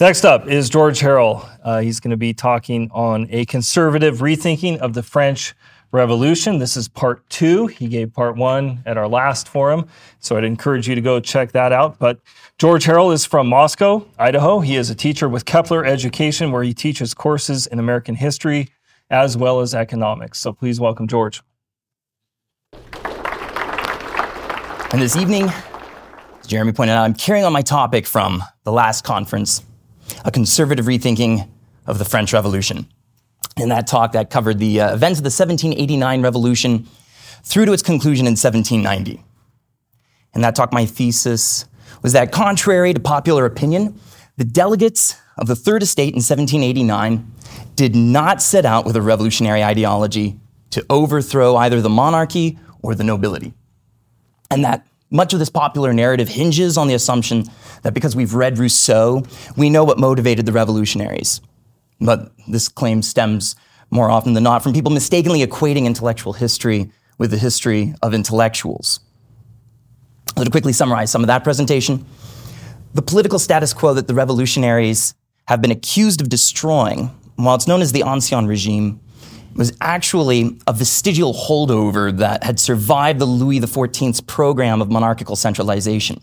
Next 0.00 0.24
up 0.24 0.48
is 0.48 0.68
George 0.68 0.98
Harrell. 0.98 1.48
Uh, 1.62 1.78
he's 1.78 2.00
going 2.00 2.10
to 2.10 2.16
be 2.16 2.34
talking 2.34 2.90
on 2.92 3.28
a 3.30 3.44
conservative 3.44 4.18
rethinking 4.18 4.78
of 4.78 4.92
the 4.92 5.04
French 5.04 5.54
Revolution. 5.92 6.58
This 6.58 6.76
is 6.76 6.88
part 6.88 7.28
two. 7.30 7.68
He 7.68 7.86
gave 7.86 8.12
part 8.12 8.36
one 8.36 8.82
at 8.86 8.98
our 8.98 9.06
last 9.06 9.48
forum, 9.48 9.86
so 10.18 10.36
I'd 10.36 10.42
encourage 10.42 10.88
you 10.88 10.96
to 10.96 11.00
go 11.00 11.20
check 11.20 11.52
that 11.52 11.70
out. 11.70 12.00
But 12.00 12.18
George 12.58 12.84
Harrell 12.84 13.14
is 13.14 13.24
from 13.24 13.46
Moscow, 13.46 14.04
Idaho. 14.18 14.58
He 14.58 14.74
is 14.74 14.90
a 14.90 14.96
teacher 14.96 15.28
with 15.28 15.44
Kepler 15.44 15.84
Education, 15.84 16.50
where 16.50 16.64
he 16.64 16.74
teaches 16.74 17.14
courses 17.14 17.68
in 17.68 17.78
American 17.78 18.16
history 18.16 18.70
as 19.10 19.36
well 19.36 19.60
as 19.60 19.76
economics. 19.76 20.40
So 20.40 20.52
please 20.52 20.80
welcome 20.80 21.06
George. 21.06 21.40
And 24.92 25.00
this 25.00 25.14
evening, 25.14 25.44
as 26.40 26.48
Jeremy 26.48 26.72
pointed 26.72 26.94
out, 26.94 27.04
I'm 27.04 27.14
carrying 27.14 27.44
on 27.44 27.52
my 27.52 27.62
topic 27.62 28.08
from 28.08 28.42
the 28.64 28.72
last 28.72 29.04
conference 29.04 29.62
a 30.24 30.30
conservative 30.30 30.86
rethinking 30.86 31.48
of 31.86 31.98
the 31.98 32.04
French 32.04 32.32
Revolution. 32.32 32.86
In 33.56 33.68
that 33.68 33.86
talk, 33.86 34.12
that 34.12 34.30
covered 34.30 34.58
the 34.58 34.80
uh, 34.80 34.94
events 34.94 35.18
of 35.18 35.24
the 35.24 35.28
1789 35.28 36.22
revolution 36.22 36.86
through 37.42 37.66
to 37.66 37.72
its 37.72 37.82
conclusion 37.82 38.26
in 38.26 38.32
1790. 38.32 39.22
In 40.34 40.40
that 40.40 40.56
talk, 40.56 40.72
my 40.72 40.86
thesis 40.86 41.66
was 42.02 42.12
that 42.12 42.32
contrary 42.32 42.92
to 42.92 43.00
popular 43.00 43.46
opinion, 43.46 43.98
the 44.36 44.44
delegates 44.44 45.16
of 45.36 45.46
the 45.46 45.56
Third 45.56 45.82
Estate 45.82 46.14
in 46.14 46.16
1789 46.16 47.32
did 47.76 47.94
not 47.94 48.42
set 48.42 48.64
out 48.64 48.84
with 48.84 48.96
a 48.96 49.02
revolutionary 49.02 49.62
ideology 49.62 50.38
to 50.70 50.84
overthrow 50.90 51.56
either 51.56 51.80
the 51.80 51.88
monarchy 51.88 52.58
or 52.82 52.94
the 52.94 53.04
nobility. 53.04 53.54
And 54.50 54.64
that 54.64 54.86
much 55.14 55.32
of 55.32 55.38
this 55.38 55.48
popular 55.48 55.92
narrative 55.92 56.28
hinges 56.28 56.76
on 56.76 56.88
the 56.88 56.94
assumption 56.94 57.44
that 57.82 57.94
because 57.94 58.16
we've 58.16 58.34
read 58.34 58.58
Rousseau, 58.58 59.22
we 59.56 59.70
know 59.70 59.84
what 59.84 59.96
motivated 59.96 60.44
the 60.44 60.52
revolutionaries. 60.52 61.40
But 62.00 62.32
this 62.48 62.68
claim 62.68 63.00
stems 63.00 63.54
more 63.90 64.10
often 64.10 64.32
than 64.32 64.42
not 64.42 64.64
from 64.64 64.72
people 64.72 64.90
mistakenly 64.90 65.46
equating 65.46 65.86
intellectual 65.86 66.32
history 66.32 66.90
with 67.16 67.30
the 67.30 67.38
history 67.38 67.94
of 68.02 68.12
intellectuals. 68.12 68.98
So 70.36 70.42
to 70.42 70.50
quickly 70.50 70.72
summarize 70.72 71.12
some 71.12 71.22
of 71.22 71.28
that 71.28 71.44
presentation, 71.44 72.04
the 72.92 73.02
political 73.02 73.38
status 73.38 73.72
quo 73.72 73.94
that 73.94 74.08
the 74.08 74.14
revolutionaries 74.14 75.14
have 75.46 75.62
been 75.62 75.70
accused 75.70 76.20
of 76.20 76.28
destroying, 76.28 77.10
while 77.36 77.54
it's 77.54 77.68
known 77.68 77.82
as 77.82 77.92
the 77.92 78.02
Ancien 78.02 78.48
regime, 78.48 79.00
was 79.54 79.76
actually 79.80 80.58
a 80.66 80.72
vestigial 80.72 81.32
holdover 81.32 82.16
that 82.18 82.44
had 82.44 82.58
survived 82.58 83.18
the 83.18 83.24
Louis 83.24 83.60
XIV's 83.60 84.20
program 84.20 84.82
of 84.82 84.90
monarchical 84.90 85.36
centralization. 85.36 86.20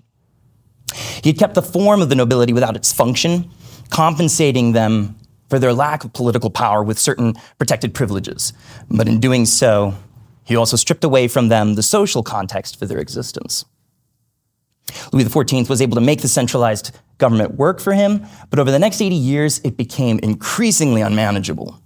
He 1.23 1.30
had 1.30 1.40
kept 1.40 1.54
the 1.54 1.62
form 1.62 2.02
of 2.02 2.10
the 2.10 2.16
nobility 2.16 2.54
without 2.54 2.76
its 2.76 2.92
function, 2.92 3.50
compensating 3.90 4.73
them 4.73 5.16
for 5.50 5.60
their 5.60 5.73
lack 5.73 6.04
of 6.04 6.14
political 6.14 6.50
power 6.50 6.84
with 6.84 6.98
certain 6.98 7.36
protected 7.58 7.94
privileges. 7.94 8.54
But 8.90 9.08
in 9.08 9.20
doing 9.20 9.45
so, 9.45 9.95
he 10.44 10.56
also 10.56 10.78
stripped 10.78 11.04
away 11.04 11.28
from 11.28 11.50
them 11.50 11.76
the 11.76 11.84
social 11.84 12.23
context 12.23 12.80
for 12.80 12.86
their 12.86 13.00
existence. 13.00 13.66
Louis 15.14 15.26
XIV 15.26 15.70
was 15.70 15.82
able 15.82 15.95
to 15.95 16.02
make 16.02 16.22
the 16.22 16.28
centralized 16.28 16.92
government 17.18 17.56
work 17.56 17.80
for 17.80 17.94
him, 17.94 18.26
but 18.50 18.60
over 18.60 18.72
the 18.72 18.80
next 18.80 19.02
80 19.02 19.16
years, 19.16 19.62
it 19.64 19.78
became 19.78 20.20
increasingly 20.20 21.02
unmanageable. 21.02 21.82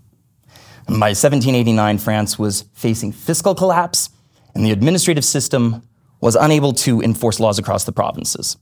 And 0.87 0.99
by 0.99 1.09
1789, 1.09 1.97
France 1.97 2.37
was 2.37 2.63
facing 2.73 3.11
fiscal 3.11 3.55
collapse, 3.55 4.09
and 4.53 4.65
the 4.65 4.71
administrative 4.71 5.25
system 5.25 5.81
was 6.21 6.35
unable 6.35 6.73
to 6.73 7.01
enforce 7.01 7.39
laws 7.39 7.59
across 7.59 7.85
the 7.85 7.91
provinces. 7.91 8.57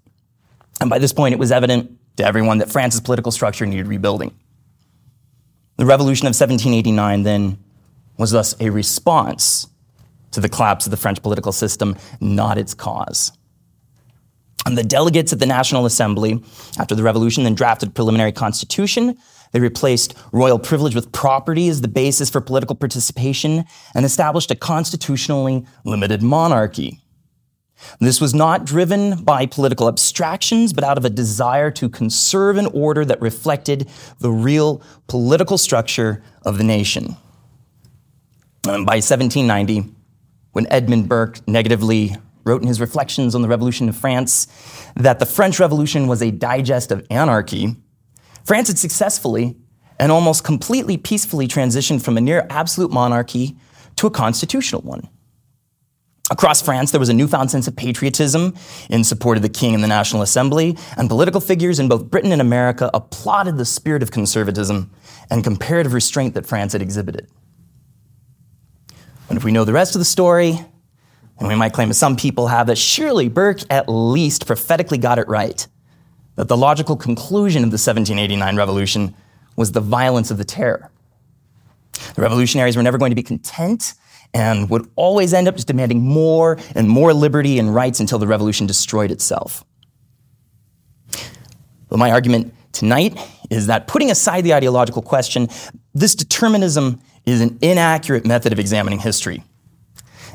And 0.82 0.90
by 0.90 1.00
this 1.00 1.14
point, 1.14 1.34
it 1.34 1.40
was 1.40 1.52
evident 1.52 1.98
to 2.18 2.26
everyone 2.26 2.60
that 2.60 2.72
France's 2.72 3.02
political 3.02 3.32
structure 3.32 3.66
needed 3.66 3.88
rebuilding. 3.88 4.34
The 5.78 5.86
revolution 5.86 6.28
of 6.28 6.32
1789 6.32 7.24
then 7.24 7.58
was 8.18 8.32
thus 8.32 8.56
a 8.60 8.70
response 8.70 9.68
to 10.32 10.40
the 10.40 10.50
collapse 10.50 10.86
of 10.86 10.92
the 10.92 10.98
French 10.98 11.22
political 11.22 11.52
system, 11.52 11.96
not 12.20 12.58
its 12.58 12.74
cause. 12.74 13.32
And 14.66 14.78
the 14.78 14.84
delegates 14.84 15.34
at 15.34 15.40
the 15.40 15.46
National 15.46 15.86
Assembly, 15.86 16.44
after 16.80 16.96
the 16.96 17.04
revolution, 17.04 17.44
then 17.44 17.54
drafted 17.54 17.90
a 17.90 17.92
preliminary 17.92 18.32
constitution. 18.32 19.18
They 19.54 19.60
replaced 19.60 20.16
royal 20.32 20.60
privilege 20.60 20.96
with 20.96 21.12
property 21.12 21.70
as 21.70 21.82
the 21.82 21.88
basis 21.88 22.30
for 22.30 22.42
political 22.42 22.76
participation 22.76 23.66
and 23.96 24.06
established 24.06 24.52
a 24.52 24.56
constitutionally 24.56 25.66
limited 25.86 26.22
monarchy. 26.22 27.00
This 28.00 28.20
was 28.20 28.34
not 28.34 28.66
driven 28.66 29.24
by 29.24 29.46
political 29.46 29.88
abstractions, 29.88 30.74
but 30.74 30.84
out 30.84 30.98
of 30.98 31.06
a 31.06 31.10
desire 31.10 31.70
to 31.72 31.90
conserve 31.90 32.58
an 32.58 32.68
order 32.68 33.06
that 33.06 33.22
reflected 33.22 33.90
the 34.20 34.32
real 34.32 34.82
political 35.08 35.58
structure 35.58 36.24
of 36.44 36.58
the 36.58 36.64
nation. 36.64 37.18
And 38.66 38.86
by 38.86 38.96
1790, 38.96 39.84
when 40.54 40.68
Edmund 40.72 41.10
Burke 41.10 41.46
negatively 41.48 42.16
wrote 42.46 42.62
in 42.62 42.68
his 42.68 42.82
Reflections 42.82 43.36
on 43.36 43.42
the 43.42 43.48
Revolution 43.48 43.90
of 43.90 43.96
France 43.96 44.48
that 44.96 45.20
the 45.20 45.26
French 45.26 45.60
Revolution 45.60 46.08
was 46.08 46.22
a 46.22 46.32
digest 46.32 46.92
of 46.92 47.06
anarchy, 47.10 47.76
France 48.44 48.68
had 48.68 48.78
successfully 48.78 49.56
and 50.00 50.12
almost 50.12 50.44
completely 50.44 50.98
peacefully 50.98 51.48
transitioned 51.48 52.02
from 52.02 52.18
a 52.18 52.22
near 52.22 52.46
absolute 52.50 52.92
monarchy 52.92 53.56
to 53.96 54.08
a 54.08 54.12
constitutional 54.12 54.82
one. 54.82 55.08
Across 56.32 56.62
France, 56.62 56.92
there 56.92 57.00
was 57.00 57.10
a 57.10 57.14
newfound 57.14 57.52
sense 57.52 57.68
of 57.68 57.76
patriotism 57.76 58.56
in 58.90 59.04
support 59.04 59.38
of 59.38 59.44
the 59.44 59.50
king 59.50 59.76
and 59.76 59.84
the 59.84 59.88
National 59.88 60.22
Assembly, 60.22 60.78
and 60.98 61.10
political 61.10 61.42
figures 61.42 61.80
in 61.80 61.90
both 61.90 62.10
Britain 62.10 62.32
and 62.32 62.42
America 62.42 62.90
applauded 62.94 63.58
the 63.58 63.66
spirit 63.66 64.02
of 64.02 64.12
conservatism 64.12 64.90
and 65.30 65.44
comparative 65.44 65.94
restraint 65.94 66.34
that 66.34 66.46
France 66.46 66.74
had 66.74 66.82
exhibited. 66.82 67.28
And 69.30 69.38
if 69.38 69.44
we 69.44 69.52
know 69.52 69.66
the 69.66 69.74
rest 69.74 69.96
of 69.96 70.00
the 70.00 70.06
story, 70.06 70.60
and 71.40 71.48
we 71.48 71.56
might 71.56 71.74
claim, 71.74 71.90
as 71.90 71.98
some 71.98 72.16
people 72.16 72.48
have, 72.48 72.68
that 72.68 72.78
surely 72.78 73.28
Burke 73.28 73.60
at 73.70 73.90
least 73.90 74.48
prophetically 74.48 74.98
got 74.98 75.20
it 75.20 75.28
right. 75.28 75.68
That 76.36 76.48
the 76.48 76.58
logical 76.58 76.96
conclusion 76.96 77.64
of 77.64 77.70
the 77.70 77.76
1789 77.76 78.56
revolution 78.56 79.16
was 79.56 79.72
the 79.72 79.82
violence 79.82 80.32
of 80.32 80.38
the 80.38 80.44
terror. 80.44 80.90
The 82.16 82.22
revolutionaries 82.22 82.76
were 82.76 82.84
never 82.84 82.98
going 82.98 83.12
to 83.12 83.16
be 83.16 83.24
content 83.24 83.94
and 84.34 84.70
would 84.70 84.90
always 84.96 85.34
end 85.34 85.48
up 85.48 85.56
just 85.56 85.68
demanding 85.68 86.02
more 86.02 86.58
and 86.74 86.90
more 86.90 87.14
liberty 87.14 87.60
and 87.60 87.74
rights 87.74 88.00
until 88.00 88.18
the 88.18 88.26
revolution 88.26 88.66
destroyed 88.66 89.12
itself. 89.12 89.64
But 91.88 92.00
my 92.00 92.10
argument 92.10 92.54
tonight 92.72 93.20
is 93.52 93.68
that 93.68 93.86
putting 93.86 94.10
aside 94.10 94.42
the 94.42 94.56
ideological 94.56 95.04
question, 95.04 95.50
this 95.94 96.16
determinism 96.16 97.00
is 97.28 97.42
an 97.42 97.60
inaccurate 97.62 98.26
method 98.26 98.52
of 98.52 98.60
examining 98.60 98.98
history 98.98 99.44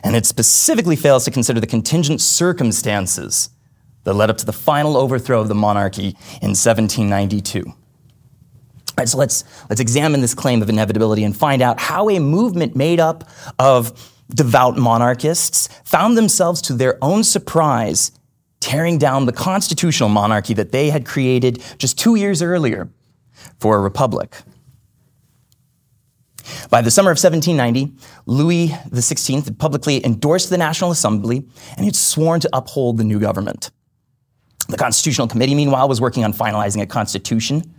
and 0.04 0.14
it 0.14 0.26
specifically 0.26 0.96
fails 0.96 1.24
to 1.24 1.30
consider 1.30 1.60
the 1.60 1.66
contingent 1.66 2.20
circumstances 2.20 3.50
that 4.04 4.14
led 4.14 4.30
up 4.30 4.38
to 4.38 4.46
the 4.46 4.52
final 4.52 4.96
overthrow 4.96 5.40
of 5.40 5.48
the 5.48 5.54
monarchy 5.54 6.16
in 6.40 6.54
1792. 6.54 7.64
All 7.66 7.74
right, 8.96 9.08
so 9.08 9.18
let's, 9.18 9.44
let's 9.68 9.80
examine 9.80 10.20
this 10.20 10.34
claim 10.34 10.62
of 10.62 10.68
inevitability 10.68 11.24
and 11.24 11.36
find 11.36 11.62
out 11.62 11.78
how 11.78 12.08
a 12.08 12.18
movement 12.18 12.74
made 12.74 12.98
up 12.98 13.28
of 13.58 14.12
devout 14.34 14.76
monarchists 14.76 15.68
found 15.84 16.16
themselves, 16.16 16.60
to 16.62 16.72
their 16.72 16.98
own 17.02 17.24
surprise, 17.24 18.12
tearing 18.60 18.98
down 18.98 19.26
the 19.26 19.32
constitutional 19.32 20.08
monarchy 20.08 20.54
that 20.54 20.72
they 20.72 20.90
had 20.90 21.06
created 21.06 21.62
just 21.78 21.98
two 21.98 22.16
years 22.16 22.42
earlier 22.42 22.88
for 23.60 23.76
a 23.76 23.80
republic. 23.80 24.36
By 26.70 26.80
the 26.80 26.90
summer 26.90 27.10
of 27.10 27.18
1790, 27.18 27.94
Louis 28.26 28.68
XVI 28.68 29.44
had 29.44 29.58
publicly 29.58 30.04
endorsed 30.04 30.50
the 30.50 30.58
National 30.58 30.90
Assembly 30.90 31.46
and 31.76 31.84
he'd 31.84 31.96
sworn 31.96 32.40
to 32.40 32.50
uphold 32.52 32.96
the 32.96 33.04
new 33.04 33.20
government. 33.20 33.70
The 34.68 34.76
Constitutional 34.76 35.28
Committee, 35.28 35.54
meanwhile, 35.54 35.88
was 35.88 36.00
working 36.00 36.24
on 36.24 36.32
finalizing 36.32 36.82
a 36.82 36.86
constitution 36.86 37.74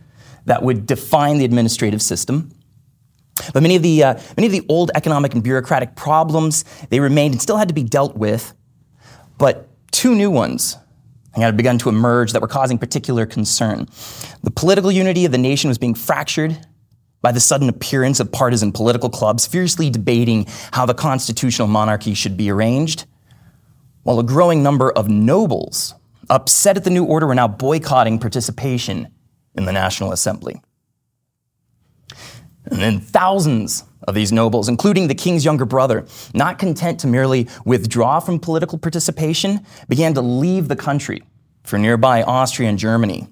that 0.46 0.64
would 0.64 0.86
define 0.86 1.38
the 1.38 1.46
administrative 1.46 2.02
system. 2.02 2.52
But 3.54 3.63
many 3.63 3.75
of 3.75 3.84
the, 3.84 4.04
uh, 4.04 4.19
many 4.36 4.48
of 4.48 4.52
the 4.52 4.66
old 4.68 4.92
economic 4.96 5.34
and 5.34 5.44
bureaucratic 5.44 5.96
problems, 5.96 6.66
they 6.90 7.00
remained 7.00 7.36
and 7.36 7.42
still 7.42 7.58
had 7.58 7.68
to 7.68 7.74
be 7.74 7.84
dealt 7.84 8.18
with. 8.18 8.54
But 9.38 9.69
two 9.92 10.16
new 10.16 10.31
ones 10.31 10.78
had 11.36 11.56
begun 11.56 11.78
to 11.80 11.90
emerge 11.90 12.34
that 12.34 12.42
were 12.42 12.48
causing 12.48 12.78
particular 12.78 13.25
concern. 13.25 13.88
The 14.44 14.52
political 14.52 14.92
unity 14.92 15.25
of 15.25 15.31
the 15.31 15.38
nation 15.38 15.68
was 15.68 15.78
being 15.78 15.94
fractured 15.94 16.58
by 17.22 17.31
the 17.31 17.40
sudden 17.40 17.69
appearance 17.69 18.19
of 18.19 18.31
partisan 18.31 18.72
political 18.72 19.10
clubs 19.10 19.46
fiercely 19.46 19.90
debating 19.90 20.48
how 20.72 20.86
the 20.86 20.94
constitutional 20.94 21.68
monarchy 21.68 22.13
should 22.13 22.38
be 22.38 22.50
arranged, 22.50 23.06
while 24.04 24.19
a 24.19 24.24
growing 24.24 24.63
number 24.63 24.92
of 24.92 25.10
nobles, 25.10 25.94
upset 26.30 26.78
at 26.78 26.84
the 26.84 26.90
new 26.90 27.04
order, 27.04 27.28
were 27.28 27.36
now 27.36 27.48
boycotting 27.48 28.20
participation 28.20 29.08
in 29.56 29.66
the 29.66 29.74
National 29.74 30.12
Assembly. 30.12 30.62
And 32.66 32.80
then 32.80 33.00
thousands 33.00 33.84
of 34.08 34.16
these 34.16 34.31
nobles, 34.31 34.70
including 34.70 35.08
the 35.08 35.16
king's 35.16 35.44
younger 35.44 35.66
brother, 35.66 36.06
not 36.34 36.60
content 36.60 37.00
to 37.02 37.08
merely 37.08 37.48
withdraw 37.66 38.20
from 38.20 38.40
political 38.40 38.78
participation, 38.78 39.66
began 39.88 40.14
to 40.14 40.22
leave 40.22 40.68
the 40.68 40.76
country 40.76 41.24
for 41.64 41.78
nearby 41.78 42.24
Austria 42.24 42.70
and 42.70 42.80
Germany 42.80 43.28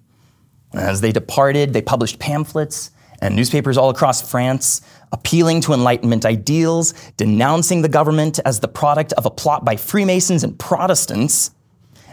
As 0.74 1.02
they 1.02 1.12
departed, 1.12 1.74
they 1.74 1.82
published 1.82 2.20
pamphlets 2.20 2.92
and 3.22 3.36
newspapers 3.36 3.78
all 3.78 3.90
across 3.90 4.30
France 4.30 4.82
appealing 5.12 5.62
to 5.62 5.74
Enlightenment 5.74 6.26
ideals, 6.26 6.94
denouncing 7.16 7.82
the 7.82 7.90
government 7.90 8.40
as 8.46 8.60
the 8.60 8.68
product 8.68 9.14
of 9.14 9.26
a 9.26 9.32
plot 9.32 9.64
by 9.64 9.76
Freemasons 9.76 10.44
and 10.44 10.60
Protestants, 10.60 11.52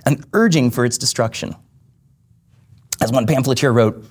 and 0.07 0.25
urging 0.33 0.71
for 0.71 0.85
its 0.85 0.99
destruction. 0.99 1.55
As 3.01 3.13
one 3.13 3.27
pamphleteer 3.27 3.73
wrote, 3.73 4.05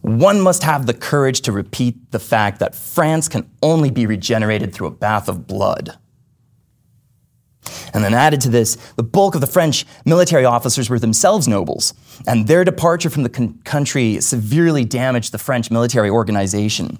one 0.00 0.40
must 0.40 0.64
have 0.64 0.86
the 0.86 0.94
courage 0.94 1.42
to 1.42 1.52
repeat 1.52 2.10
the 2.10 2.18
fact 2.18 2.58
that 2.58 2.74
France 2.74 3.28
can 3.28 3.48
only 3.62 3.90
be 3.90 4.04
regenerated 4.04 4.74
through 4.74 4.88
a 4.88 4.90
bath 4.90 5.28
of 5.28 5.46
blood. 5.46 5.96
And 7.94 8.02
then 8.02 8.14
added 8.14 8.40
to 8.42 8.48
this, 8.48 8.76
the 8.96 9.04
bulk 9.04 9.36
of 9.36 9.40
the 9.40 9.46
French 9.46 9.86
military 10.04 10.44
officers 10.44 10.90
were 10.90 10.98
themselves 10.98 11.46
nobles, 11.46 11.94
and 12.26 12.48
their 12.48 12.64
departure 12.64 13.10
from 13.10 13.22
the 13.22 13.28
con- 13.28 13.60
country 13.64 14.20
severely 14.20 14.84
damaged 14.84 15.32
the 15.32 15.38
French 15.38 15.70
military 15.70 16.10
organization. 16.10 16.98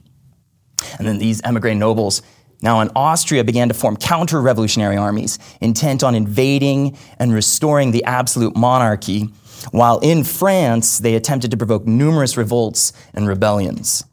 And 0.99 1.07
then 1.07 1.19
these 1.19 1.41
emigre 1.41 1.75
nobles, 1.75 2.23
now 2.63 2.81
in 2.81 2.91
Austria, 2.95 3.45
began 3.45 3.69
to 3.69 3.75
form 3.75 3.97
counter 3.97 4.41
revolutionary 4.41 4.97
armies 4.97 5.39
intent 5.61 6.03
on 6.03 6.15
invading 6.15 6.97
and 7.19 7.33
restoring 7.33 7.91
the 7.91 8.05
absolute 8.05 8.57
monarchy, 8.57 9.29
while 9.73 9.99
in 9.99 10.25
France, 10.25 10.99
they 10.99 11.15
attempted 11.15 11.51
to 11.51 11.57
provoke 11.57 11.87
numerous 11.87 12.37
revolts 12.37 12.93
and 13.15 13.29
rebellions. 13.29 14.05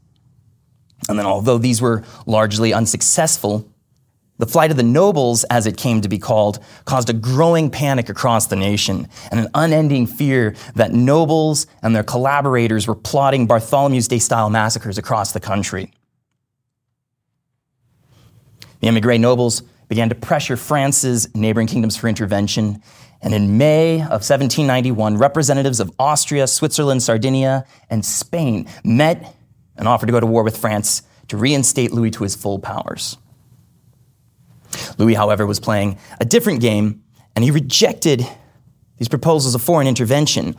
And 1.07 1.17
then, 1.17 1.25
although 1.25 1.57
these 1.57 1.81
were 1.81 2.03
largely 2.25 2.73
unsuccessful, 2.73 3.67
the 4.37 4.45
flight 4.45 4.71
of 4.71 4.77
the 4.77 4.83
nobles, 4.83 5.43
as 5.45 5.67
it 5.67 5.75
came 5.75 5.99
to 6.01 6.07
be 6.07 6.17
called, 6.17 6.59
caused 6.85 7.09
a 7.09 7.13
growing 7.13 7.69
panic 7.69 8.07
across 8.07 8.47
the 8.47 8.55
nation 8.55 9.07
and 9.31 9.41
an 9.41 9.47
unending 9.53 10.07
fear 10.07 10.55
that 10.75 10.93
nobles 10.93 11.67
and 11.83 11.93
their 11.93 12.03
collaborators 12.03 12.87
were 12.87 12.95
plotting 12.95 13.47
Bartholomew's 13.47 14.07
Day 14.07 14.19
style 14.19 14.49
massacres 14.49 14.97
across 14.97 15.33
the 15.33 15.41
country. 15.41 15.91
The 18.79 18.87
emigre 18.87 19.17
nobles 19.17 19.61
began 19.87 20.09
to 20.09 20.15
pressure 20.15 20.55
France's 20.55 21.33
neighboring 21.35 21.67
kingdoms 21.67 21.97
for 21.97 22.07
intervention. 22.07 22.81
And 23.21 23.33
in 23.33 23.57
May 23.57 23.95
of 23.95 24.21
1791, 24.21 25.17
representatives 25.17 25.79
of 25.79 25.91
Austria, 25.99 26.47
Switzerland, 26.47 27.03
Sardinia, 27.03 27.65
and 27.89 28.05
Spain 28.05 28.67
met 28.83 29.35
and 29.75 29.87
offered 29.87 30.05
to 30.05 30.11
go 30.11 30.19
to 30.19 30.25
war 30.25 30.43
with 30.43 30.57
France 30.57 31.01
to 31.27 31.37
reinstate 31.37 31.91
Louis 31.91 32.11
to 32.11 32.23
his 32.23 32.35
full 32.35 32.59
powers. 32.59 33.17
Louis, 34.97 35.15
however, 35.15 35.45
was 35.45 35.59
playing 35.59 35.97
a 36.19 36.25
different 36.25 36.61
game, 36.61 37.03
and 37.35 37.43
he 37.43 37.51
rejected 37.51 38.25
these 38.97 39.07
proposals 39.07 39.55
of 39.55 39.61
foreign 39.61 39.87
intervention. 39.87 40.55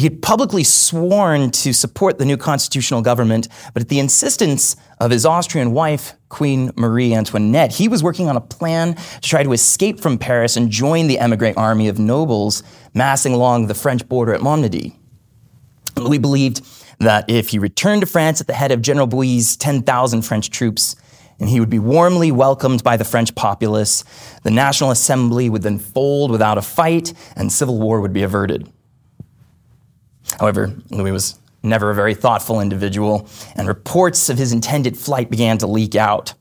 He 0.00 0.06
had 0.06 0.22
publicly 0.22 0.64
sworn 0.64 1.50
to 1.50 1.74
support 1.74 2.18
the 2.18 2.24
new 2.24 2.38
constitutional 2.38 3.02
government, 3.02 3.48
but 3.74 3.82
at 3.82 3.90
the 3.90 3.98
insistence 3.98 4.74
of 4.98 5.10
his 5.10 5.26
Austrian 5.26 5.72
wife, 5.72 6.14
Queen 6.30 6.70
Marie 6.74 7.12
Antoinette, 7.12 7.74
he 7.74 7.86
was 7.86 8.02
working 8.02 8.26
on 8.26 8.34
a 8.34 8.40
plan 8.40 8.94
to 8.94 9.20
try 9.20 9.42
to 9.42 9.52
escape 9.52 10.00
from 10.00 10.16
Paris 10.16 10.56
and 10.56 10.70
join 10.70 11.06
the 11.06 11.18
emigre 11.18 11.52
army 11.54 11.86
of 11.86 11.98
nobles 11.98 12.62
massing 12.94 13.34
along 13.34 13.66
the 13.66 13.74
French 13.74 14.08
border 14.08 14.32
at 14.32 14.40
Montmédy. 14.40 14.96
Louis 15.98 16.16
believed 16.16 16.66
that 17.00 17.28
if 17.28 17.50
he 17.50 17.58
returned 17.58 18.00
to 18.00 18.06
France 18.06 18.40
at 18.40 18.46
the 18.46 18.54
head 18.54 18.72
of 18.72 18.80
General 18.80 19.06
Bouillé's 19.06 19.54
10,000 19.58 20.22
French 20.22 20.48
troops, 20.48 20.96
and 21.38 21.50
he 21.50 21.60
would 21.60 21.68
be 21.68 21.78
warmly 21.78 22.32
welcomed 22.32 22.82
by 22.82 22.96
the 22.96 23.04
French 23.04 23.34
populace, 23.34 24.02
the 24.44 24.50
National 24.50 24.92
Assembly 24.92 25.50
would 25.50 25.60
then 25.60 25.78
fold 25.78 26.30
without 26.30 26.56
a 26.56 26.62
fight, 26.62 27.12
and 27.36 27.52
civil 27.52 27.78
war 27.78 28.00
would 28.00 28.14
be 28.14 28.22
averted. 28.22 28.66
However, 30.40 30.74
Louis 30.88 31.10
was 31.10 31.38
never 31.62 31.90
a 31.90 31.94
very 31.94 32.14
thoughtful 32.14 32.62
individual, 32.62 33.28
and 33.56 33.68
reports 33.68 34.30
of 34.30 34.38
his 34.38 34.52
intended 34.52 34.96
flight 34.96 35.28
began 35.28 35.58
to 35.58 35.66
leak 35.66 35.94
out. 35.94 36.32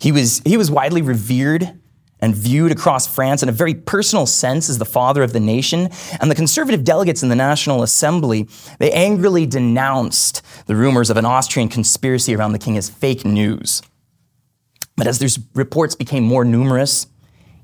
He 0.00 0.12
was, 0.12 0.40
he 0.46 0.56
was 0.56 0.70
widely 0.70 1.02
revered 1.02 1.80
and 2.20 2.32
viewed 2.32 2.70
across 2.70 3.12
France 3.12 3.42
in 3.42 3.48
a 3.48 3.52
very 3.52 3.74
personal 3.74 4.26
sense 4.26 4.70
as 4.70 4.78
the 4.78 4.84
father 4.84 5.24
of 5.24 5.32
the 5.32 5.40
nation. 5.40 5.88
And 6.20 6.30
the 6.30 6.36
conservative 6.36 6.84
delegates 6.84 7.24
in 7.24 7.30
the 7.30 7.34
National 7.34 7.82
Assembly, 7.82 8.48
they 8.78 8.92
angrily 8.92 9.44
denounced 9.44 10.42
the 10.66 10.76
rumors 10.76 11.10
of 11.10 11.16
an 11.16 11.24
Austrian 11.24 11.68
conspiracy 11.68 12.36
around 12.36 12.52
the 12.52 12.60
king 12.60 12.76
as 12.76 12.88
fake 12.88 13.24
news. 13.24 13.82
But 14.96 15.08
as 15.08 15.18
these 15.18 15.38
reports 15.54 15.96
became 15.96 16.22
more 16.22 16.44
numerous, 16.44 17.08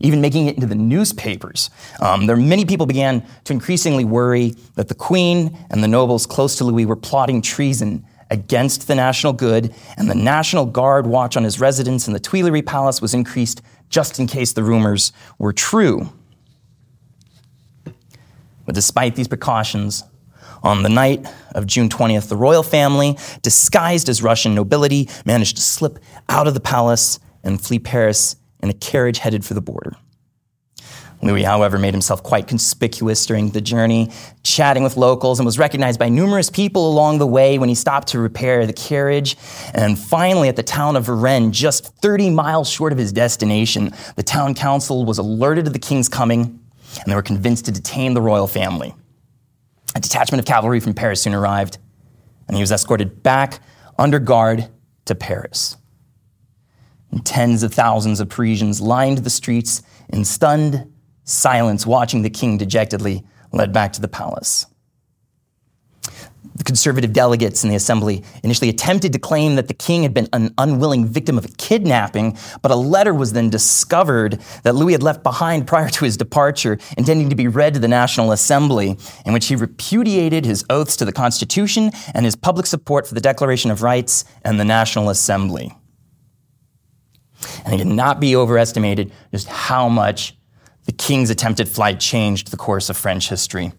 even 0.01 0.21
making 0.21 0.47
it 0.47 0.55
into 0.55 0.67
the 0.67 0.75
newspapers. 0.75 1.71
Um, 2.01 2.27
there 2.27 2.37
many 2.37 2.65
people 2.65 2.87
began 2.87 3.27
to 3.45 3.53
increasingly 3.53 4.05
worry 4.05 4.55
that 4.75 4.89
the 4.89 4.95
queen 4.95 5.57
and 5.71 5.83
the 5.83 5.89
nobles 5.89 6.27
close 6.27 6.57
to 6.57 6.65
Louis 6.65 6.87
were 6.87 6.97
plotting 6.97 7.43
treason 7.43 8.05
against 8.31 8.89
the 8.89 8.95
national 8.95 9.33
good, 9.33 9.75
and 9.97 10.11
the 10.11 10.15
National 10.15 10.67
Guard 10.67 11.07
watch 11.07 11.37
on 11.37 11.45
his 11.45 11.61
residence 11.61 12.07
in 12.09 12.13
the 12.13 12.21
Tuileries 12.21 12.65
Palace 12.65 13.01
was 13.01 13.15
increased 13.15 13.63
just 13.89 14.19
in 14.19 14.27
case 14.27 14.53
the 14.53 14.65
rumors 14.65 15.13
were 15.39 15.53
true. 15.53 16.11
But 18.65 18.75
despite 18.75 19.15
these 19.15 19.29
precautions, 19.29 20.03
on 20.63 20.83
the 20.83 20.89
night 20.89 21.25
of 21.55 21.67
June 21.67 21.89
20th, 21.89 22.29
the 22.29 22.37
royal 22.37 22.65
family, 22.65 23.17
disguised 23.43 24.09
as 24.09 24.23
Russian 24.23 24.55
nobility, 24.55 25.09
managed 25.25 25.57
to 25.57 25.63
slip 25.63 26.01
out 26.29 26.49
of 26.49 26.55
the 26.55 26.61
palace 26.61 27.21
and 27.45 27.61
flee 27.61 27.79
Paris 27.79 28.35
in 28.63 28.71
a 28.71 28.75
carriage 28.75 29.19
headed 29.19 29.45
for 29.45 29.55
the 29.55 29.61
border. 29.61 29.93
Louis, 31.23 31.43
however, 31.43 31.79
made 31.79 31.95
himself 31.95 32.23
quite 32.23 32.47
conspicuous 32.47 33.25
during 33.25 33.51
the 33.51 33.61
journey, 33.61 34.13
chatting 34.43 34.83
with 34.83 34.97
locals, 34.97 35.39
and 35.39 35.47
was 35.47 35.59
recognized 35.59 35.99
by 35.99 36.09
numerous 36.09 36.51
people 36.51 36.91
along 36.91 37.19
the 37.19 37.27
way 37.27 37.59
when 37.59 37.69
he 37.69 37.75
stopped 37.75 38.09
to 38.09 38.19
repair 38.19 38.67
the 38.67 38.73
carriage. 38.73 39.37
And 39.73 39.99
finally, 39.99 40.49
at 40.49 40.57
the 40.57 40.63
town 40.63 40.95
of 40.95 41.07
Varennes, 41.07 41.53
just 41.53 41.87
30 41.97 42.31
miles 42.31 42.69
short 42.69 42.93
of 42.93 42.99
his 42.99 43.13
destination, 43.13 43.93
the 44.17 44.23
town 44.23 44.55
council 44.55 45.05
was 45.05 45.19
alerted 45.19 45.67
of 45.67 45.73
the 45.73 45.79
king's 45.79 46.09
coming, 46.09 46.41
and 46.43 47.07
they 47.07 47.15
were 47.15 47.23
convinced 47.23 47.65
to 47.65 47.73
detain 47.73 48.13
the 48.13 48.23
royal 48.23 48.47
family. 48.47 48.95
A 49.95 50.01
detachment 50.01 50.41
of 50.41 50.45
cavalry 50.45 50.81
from 50.81 50.93
Paris 50.93 51.23
soon 51.23 51.35
arrived, 51.35 51.79
and 52.47 52.57
he 52.57 52.63
was 52.63 52.71
escorted 52.71 53.23
back 53.23 53.61
under 53.99 54.19
guard 54.19 54.69
to 55.07 55.15
Paris. 55.15 55.79
And 57.17 57.25
tens 57.25 57.63
of 57.63 57.73
thousands 57.73 58.21
of 58.21 58.29
Parisians 58.29 58.79
lined 58.79 59.17
the 59.17 59.31
streets 59.31 59.81
in 60.11 60.27
stunned 60.27 60.93
silence, 61.25 61.87
watching 61.87 62.21
the 62.21 62.29
king 62.29 62.59
dejectedly 62.59 63.25
led 63.53 63.73
back 63.73 63.95
to 63.95 64.03
the 64.03 64.07
palace. 64.07 64.67
The 66.57 66.65
conservative 66.65 67.15
delegates 67.15 67.65
in 67.65 67.71
the 67.71 67.77
assembly 67.77 68.23
initially 68.43 68.69
attempted 68.69 69.15
to 69.15 69.19
claim 69.19 69.55
that 69.55 69.69
the 69.69 69.73
king 69.73 70.03
had 70.03 70.13
been 70.13 70.29
an 70.35 70.53
unwilling 70.59 71.07
victim 71.07 71.39
of 71.39 71.47
a 71.47 71.49
kidnapping, 71.57 72.37
but 72.61 72.71
a 72.71 72.77
letter 72.77 73.15
was 73.15 73.33
then 73.33 73.49
discovered 73.49 74.39
that 74.63 74.75
Louis 74.75 74.93
had 74.93 75.03
left 75.03 75.23
behind 75.23 75.67
prior 75.67 75.89
to 75.89 76.05
his 76.05 76.19
departure, 76.19 76.77
intending 76.99 77.31
to 77.31 77.35
be 77.35 77.49
read 77.49 77.73
to 77.73 77.81
the 77.81 77.89
National 77.89 78.31
Assembly, 78.33 78.99
in 79.25 79.33
which 79.33 79.47
he 79.47 79.57
repudiated 79.57 80.45
his 80.45 80.67
oaths 80.69 80.97
to 80.97 81.07
the 81.07 81.13
Constitution 81.13 81.93
and 82.13 82.27
his 82.27 82.37
public 82.37 82.67
support 82.67 83.07
for 83.07 83.15
the 83.15 83.23
Declaration 83.23 83.71
of 83.71 83.81
Rights 83.81 84.27
and 84.45 84.61
the 84.61 84.67
National 84.67 85.09
Assembly. 85.09 85.75
And 87.65 87.75
it 87.75 87.79
cannot 87.79 88.21
be 88.21 88.37
overestimated 88.37 89.13
just 89.31 89.49
how 89.49 89.89
much 89.89 90.37
the 90.85 90.93
king's 90.93 91.31
attempted 91.31 91.69
flight 91.69 92.01
changed 92.01 92.51
the 92.51 92.57
course 92.57 92.89
of 92.89 92.97
French 92.97 93.29
history. 93.29 93.73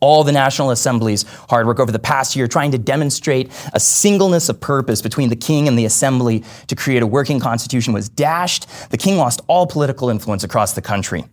All 0.00 0.24
the 0.24 0.32
National 0.32 0.70
Assembly's 0.70 1.24
hard 1.48 1.66
work 1.66 1.80
over 1.80 1.90
the 1.90 1.98
past 1.98 2.36
year 2.36 2.46
trying 2.46 2.70
to 2.72 2.78
demonstrate 2.78 3.50
a 3.72 3.80
singleness 3.80 4.50
of 4.50 4.60
purpose 4.60 5.00
between 5.00 5.30
the 5.30 5.36
king 5.36 5.68
and 5.68 5.78
the 5.78 5.86
assembly 5.86 6.44
to 6.66 6.76
create 6.76 7.02
a 7.02 7.06
working 7.06 7.40
constitution 7.40 7.94
was 7.94 8.10
dashed. 8.10 8.66
The 8.90 8.98
king 8.98 9.16
lost 9.16 9.40
all 9.46 9.66
political 9.66 10.10
influence 10.10 10.44
across 10.44 10.74
the 10.74 10.82
country. 10.82 11.24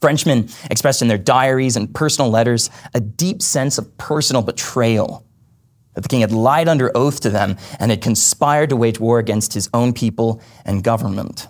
Frenchmen 0.00 0.48
expressed 0.70 1.02
in 1.02 1.08
their 1.08 1.18
diaries 1.18 1.76
and 1.76 1.92
personal 1.92 2.30
letters 2.30 2.70
a 2.94 3.00
deep 3.00 3.42
sense 3.42 3.78
of 3.78 3.96
personal 3.98 4.42
betrayal 4.42 5.25
that 5.96 6.02
the 6.02 6.08
king 6.08 6.20
had 6.20 6.30
lied 6.30 6.68
under 6.68 6.94
oath 6.94 7.20
to 7.20 7.30
them 7.30 7.56
and 7.80 7.90
had 7.90 8.02
conspired 8.02 8.68
to 8.68 8.76
wage 8.76 9.00
war 9.00 9.18
against 9.18 9.54
his 9.54 9.68
own 9.72 9.94
people 9.94 10.42
and 10.64 10.84
government. 10.84 11.48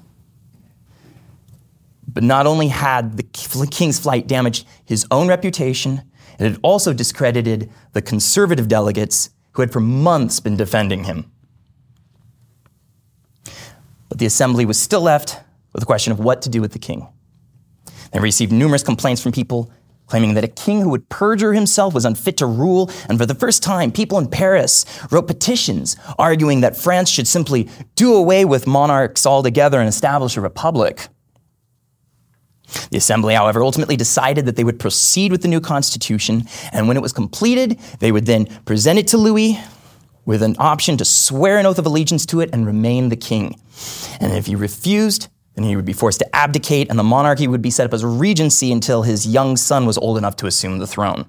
But 2.07 2.23
not 2.23 2.47
only 2.47 2.69
had 2.69 3.17
the 3.17 3.25
king's 3.71 3.99
flight 3.99 4.29
damaged 4.29 4.65
his 4.85 5.05
own 5.11 5.27
reputation, 5.27 6.03
it 6.39 6.45
had 6.45 6.61
also 6.63 6.93
discredited 6.93 7.71
the 7.93 8.01
conservative 8.01 8.69
delegates 8.69 9.31
who 9.53 9.63
had 9.63 9.73
for 9.73 9.81
months 9.81 10.39
been 10.39 10.57
defending 10.57 11.05
him. 11.05 11.31
But 14.09 14.19
the 14.19 14.27
assembly 14.27 14.65
was 14.65 14.79
still 14.81 15.01
left 15.01 15.41
with 15.73 15.81
the 15.81 15.87
question 15.87 16.13
of 16.13 16.21
what 16.21 16.41
to 16.43 16.49
do 16.49 16.61
with 16.61 16.73
the 16.73 16.79
king. 16.79 17.09
They 18.13 18.21
received 18.21 18.53
numerous 18.53 18.85
complaints 18.85 19.21
from 19.21 19.33
people 19.33 19.73
claiming 20.07 20.35
that 20.35 20.45
a 20.45 20.49
king 20.49 20.81
who 20.81 20.91
would 20.91 21.09
perjure 21.09 21.53
himself 21.53 21.95
was 21.95 22.05
unfit 22.05 22.37
to 22.39 22.47
rule. 22.47 22.91
And 23.09 23.19
for 23.19 23.27
the 23.27 23.35
first 23.35 23.63
time, 23.63 23.93
people 23.93 24.19
in 24.19 24.29
Paris 24.29 24.85
wrote 25.11 25.27
petitions 25.27 25.97
arguing 26.19 26.61
that 26.61 26.77
France 26.77 27.11
should 27.11 27.29
simply 27.29 27.69
do 27.95 28.15
away 28.15 28.45
with 28.45 28.67
monarchs 28.67 29.27
altogether 29.27 29.81
and 29.81 29.89
establish 29.89 30.37
a 30.37 30.41
republic. 30.41 31.09
The 32.91 32.97
Assembly, 32.97 33.35
however, 33.35 33.63
ultimately 33.63 33.97
decided 33.97 34.47
that 34.47 34.57
they 34.57 34.65
would 34.65 34.81
proceed 34.81 35.31
with 35.31 35.43
the 35.43 35.49
new 35.49 35.61
constitution, 35.61 36.45
and 36.73 36.89
when 36.89 36.97
it 36.97 37.03
was 37.03 37.13
completed, 37.13 37.79
they 38.01 38.11
would 38.11 38.27
then 38.27 38.47
present 38.65 38.99
it 38.99 39.07
to 39.09 39.19
Louis 39.19 39.61
with 40.25 40.43
an 40.43 40.57
option 40.59 40.97
to 40.97 41.05
swear 41.05 41.59
an 41.59 41.67
oath 41.67 41.79
of 41.79 41.87
allegiance 41.87 42.27
to 42.27 42.41
it 42.41 42.51
and 42.53 42.67
remain 42.67 43.09
the 43.09 43.17
king. 43.17 43.61
And 44.21 44.33
if 44.33 44.47
he 44.47 44.57
refused, 44.57 45.29
then 45.65 45.71
he 45.71 45.77
would 45.77 45.85
be 45.85 45.93
forced 45.93 46.19
to 46.21 46.37
abdicate, 46.37 46.91
and 46.91 46.99
the 46.99 47.05
monarchy 47.05 47.49
would 47.49 47.63
be 47.63 47.71
set 47.71 47.87
up 47.87 47.95
as 47.95 48.03
a 48.03 48.07
regency 48.07 48.71
until 48.71 49.03
his 49.03 49.27
young 49.27 49.57
son 49.57 49.87
was 49.87 49.97
old 49.99 50.19
enough 50.19 50.37
to 50.37 50.47
assume 50.47 50.79
the 50.79 50.87
throne. 50.87 51.27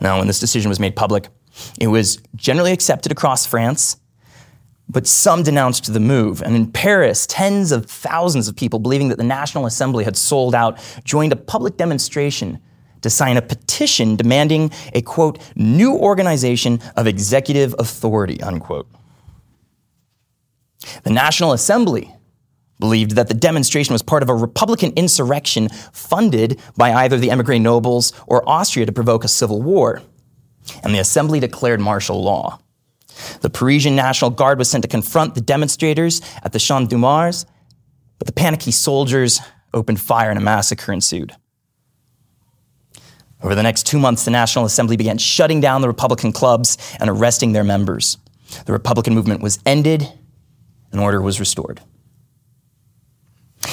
Now, 0.00 0.18
when 0.18 0.26
this 0.26 0.40
decision 0.40 0.68
was 0.68 0.80
made 0.80 0.96
public, 0.96 1.28
it 1.78 1.88
was 1.88 2.18
generally 2.34 2.72
accepted 2.72 3.12
across 3.12 3.46
France, 3.46 3.98
but 4.88 5.06
some 5.06 5.42
denounced 5.42 5.92
the 5.92 6.00
move. 6.00 6.42
And 6.42 6.56
in 6.56 6.70
Paris, 6.70 7.26
tens 7.26 7.70
of 7.70 7.86
thousands 7.86 8.48
of 8.48 8.56
people, 8.56 8.78
believing 8.78 9.08
that 9.08 9.18
the 9.18 9.24
National 9.24 9.66
Assembly 9.66 10.04
had 10.04 10.16
sold 10.16 10.54
out, 10.54 10.78
joined 11.04 11.32
a 11.32 11.36
public 11.36 11.76
demonstration 11.76 12.60
to 13.02 13.10
sign 13.10 13.36
a 13.36 13.42
petition 13.42 14.16
demanding 14.16 14.70
a 14.94 15.02
quote, 15.02 15.38
new 15.54 15.94
organization 15.94 16.80
of 16.96 17.06
executive 17.06 17.74
authority, 17.78 18.42
unquote. 18.42 18.88
The 21.02 21.10
National 21.10 21.52
Assembly 21.52 22.14
believed 22.80 23.12
that 23.12 23.28
the 23.28 23.34
demonstration 23.34 23.92
was 23.92 24.02
part 24.02 24.22
of 24.22 24.28
a 24.28 24.34
Republican 24.34 24.92
insurrection 24.96 25.68
funded 25.92 26.60
by 26.76 26.92
either 26.92 27.18
the 27.18 27.30
emigre 27.30 27.58
nobles 27.58 28.12
or 28.26 28.48
Austria 28.48 28.86
to 28.86 28.92
provoke 28.92 29.24
a 29.24 29.28
civil 29.28 29.62
war. 29.62 30.02
And 30.82 30.94
the 30.94 30.98
Assembly 30.98 31.40
declared 31.40 31.80
martial 31.80 32.22
law. 32.22 32.58
The 33.42 33.50
Parisian 33.50 33.94
National 33.94 34.30
Guard 34.30 34.58
was 34.58 34.70
sent 34.70 34.82
to 34.82 34.88
confront 34.88 35.34
the 35.34 35.40
demonstrators 35.40 36.20
at 36.42 36.52
the 36.52 36.58
Champ 36.58 36.88
de 36.88 36.98
Mars, 36.98 37.46
but 38.18 38.26
the 38.26 38.32
panicky 38.32 38.72
soldiers 38.72 39.40
opened 39.72 40.00
fire 40.00 40.30
and 40.30 40.38
a 40.38 40.42
massacre 40.42 40.92
ensued. 40.92 41.34
Over 43.42 43.54
the 43.54 43.62
next 43.62 43.86
two 43.86 43.98
months, 43.98 44.24
the 44.24 44.30
National 44.30 44.64
Assembly 44.64 44.96
began 44.96 45.18
shutting 45.18 45.60
down 45.60 45.82
the 45.82 45.88
Republican 45.88 46.32
clubs 46.32 46.78
and 46.98 47.10
arresting 47.10 47.52
their 47.52 47.64
members. 47.64 48.16
The 48.64 48.72
Republican 48.72 49.14
movement 49.14 49.42
was 49.42 49.58
ended 49.66 50.10
and 50.90 51.00
order 51.00 51.20
was 51.20 51.38
restored. 51.38 51.80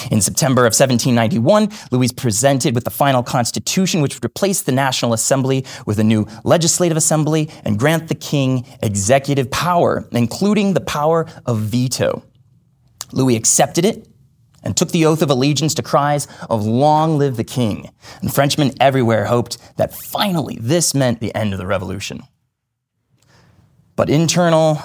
In 0.10 0.21
September 0.21 0.62
of 0.62 0.74
1791, 0.74 1.69
Louis 1.91 2.12
presented 2.12 2.75
with 2.75 2.83
the 2.83 2.89
final 2.89 3.24
constitution, 3.24 4.01
which 4.01 4.15
would 4.15 4.25
replace 4.25 4.62
the 4.62 4.71
National 4.71 5.13
Assembly 5.13 5.65
with 5.86 6.00
a 6.00 6.03
new 6.03 6.27
legislative 6.43 6.98
assembly 6.98 7.50
and 7.65 7.77
grant 7.77 8.07
the 8.07 8.15
king 8.15 8.65
executive 8.81 9.50
power, 9.51 10.07
including 10.12 10.74
the 10.74 10.81
power 10.81 11.27
of 11.45 11.60
veto. 11.60 12.24
Louis 13.12 13.36
accepted 13.36 13.86
it 13.86 14.07
and 14.63 14.77
took 14.77 14.91
the 14.91 15.05
oath 15.05 15.21
of 15.21 15.29
allegiance 15.29 15.74
to 15.75 15.83
cries 15.83 16.27
of 16.50 16.65
long 16.65 17.17
live 17.17 17.38
the 17.38 17.43
king. 17.43 17.89
And 18.21 18.33
Frenchmen 18.33 18.74
everywhere 18.79 19.25
hoped 19.25 19.57
that 19.77 19.93
finally 19.93 20.57
this 20.62 20.93
meant 20.93 21.19
the 21.19 21.33
end 21.36 21.53
of 21.53 21.60
the 21.60 21.65
revolution. 21.65 22.24
But 23.95 24.10
internal 24.10 24.79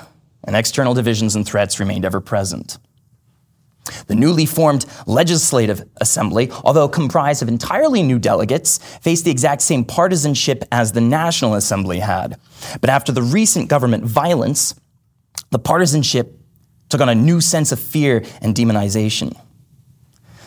and 0.44 0.56
external 0.56 0.94
divisions 0.94 1.34
and 1.34 1.46
threats 1.46 1.80
remained 1.80 2.04
ever 2.04 2.20
present. 2.20 2.78
The 4.06 4.14
newly 4.14 4.46
formed 4.46 4.86
Legislative 5.06 5.88
Assembly, 6.00 6.50
although 6.64 6.88
comprised 6.88 7.42
of 7.42 7.48
entirely 7.48 8.02
new 8.02 8.18
delegates, 8.18 8.78
faced 8.98 9.24
the 9.24 9.30
exact 9.30 9.62
same 9.62 9.84
partisanship 9.84 10.64
as 10.72 10.92
the 10.92 11.00
National 11.00 11.54
Assembly 11.54 12.00
had. 12.00 12.38
But 12.80 12.90
after 12.90 13.12
the 13.12 13.22
recent 13.22 13.68
government 13.68 14.04
violence, 14.04 14.74
the 15.50 15.58
partisanship 15.58 16.38
took 16.88 17.00
on 17.00 17.08
a 17.08 17.14
new 17.14 17.40
sense 17.40 17.72
of 17.72 17.80
fear 17.80 18.24
and 18.40 18.54
demonization. 18.54 19.36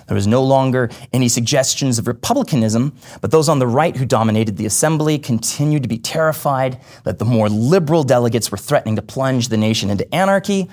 There 0.08 0.16
was 0.16 0.26
no 0.26 0.44
longer 0.44 0.90
any 1.14 1.30
suggestions 1.30 2.00
of 2.00 2.08
republicanism, 2.08 2.96
but 3.22 3.30
those 3.30 3.48
on 3.48 3.60
the 3.60 3.68
right 3.68 3.96
who 3.96 4.06
dominated 4.06 4.58
the 4.58 4.66
assembly 4.66 5.20
continued 5.20 5.84
to 5.84 5.90
be 5.90 6.00
terrified 6.00 6.80
that 7.04 7.20
the 7.20 7.26
more 7.26 7.48
liberal 7.48 8.04
delegates 8.04 8.52
were 8.52 8.58
threatening 8.58 8.96
to 8.96 9.04
plunge 9.04 9.50
the 9.50 9.58
nation 9.58 9.92
into 9.92 10.12
anarchy, 10.14 10.68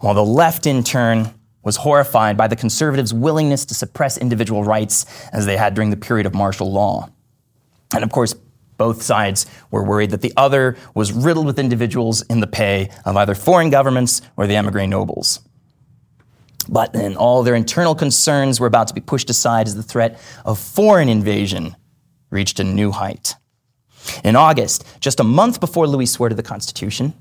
while 0.00 0.12
the 0.12 0.22
left, 0.22 0.66
in 0.66 0.84
turn, 0.84 1.32
was 1.66 1.78
horrified 1.78 2.36
by 2.36 2.46
the 2.46 2.54
conservatives' 2.54 3.12
willingness 3.12 3.64
to 3.64 3.74
suppress 3.74 4.16
individual 4.16 4.62
rights 4.62 5.04
as 5.32 5.46
they 5.46 5.56
had 5.56 5.74
during 5.74 5.90
the 5.90 5.96
period 5.96 6.24
of 6.24 6.32
martial 6.32 6.70
law. 6.70 7.10
And 7.92 8.04
of 8.04 8.12
course, 8.12 8.36
both 8.76 9.02
sides 9.02 9.46
were 9.72 9.82
worried 9.82 10.10
that 10.10 10.20
the 10.20 10.32
other 10.36 10.76
was 10.94 11.12
riddled 11.12 11.44
with 11.44 11.58
individuals 11.58 12.22
in 12.22 12.38
the 12.38 12.46
pay 12.46 12.90
of 13.04 13.16
either 13.16 13.34
foreign 13.34 13.70
governments 13.70 14.22
or 14.36 14.46
the 14.46 14.54
emigre 14.54 14.86
nobles. 14.86 15.40
But 16.68 16.92
then 16.92 17.16
all 17.16 17.42
their 17.42 17.56
internal 17.56 17.96
concerns 17.96 18.60
were 18.60 18.68
about 18.68 18.86
to 18.86 18.94
be 18.94 19.00
pushed 19.00 19.28
aside 19.28 19.66
as 19.66 19.74
the 19.74 19.82
threat 19.82 20.20
of 20.44 20.60
foreign 20.60 21.08
invasion 21.08 21.74
reached 22.30 22.60
a 22.60 22.64
new 22.64 22.92
height. 22.92 23.34
In 24.22 24.36
August, 24.36 24.86
just 25.00 25.18
a 25.18 25.24
month 25.24 25.58
before 25.58 25.88
Louis 25.88 26.06
swore 26.06 26.28
to 26.28 26.36
the 26.36 26.44
Constitution, 26.44 27.12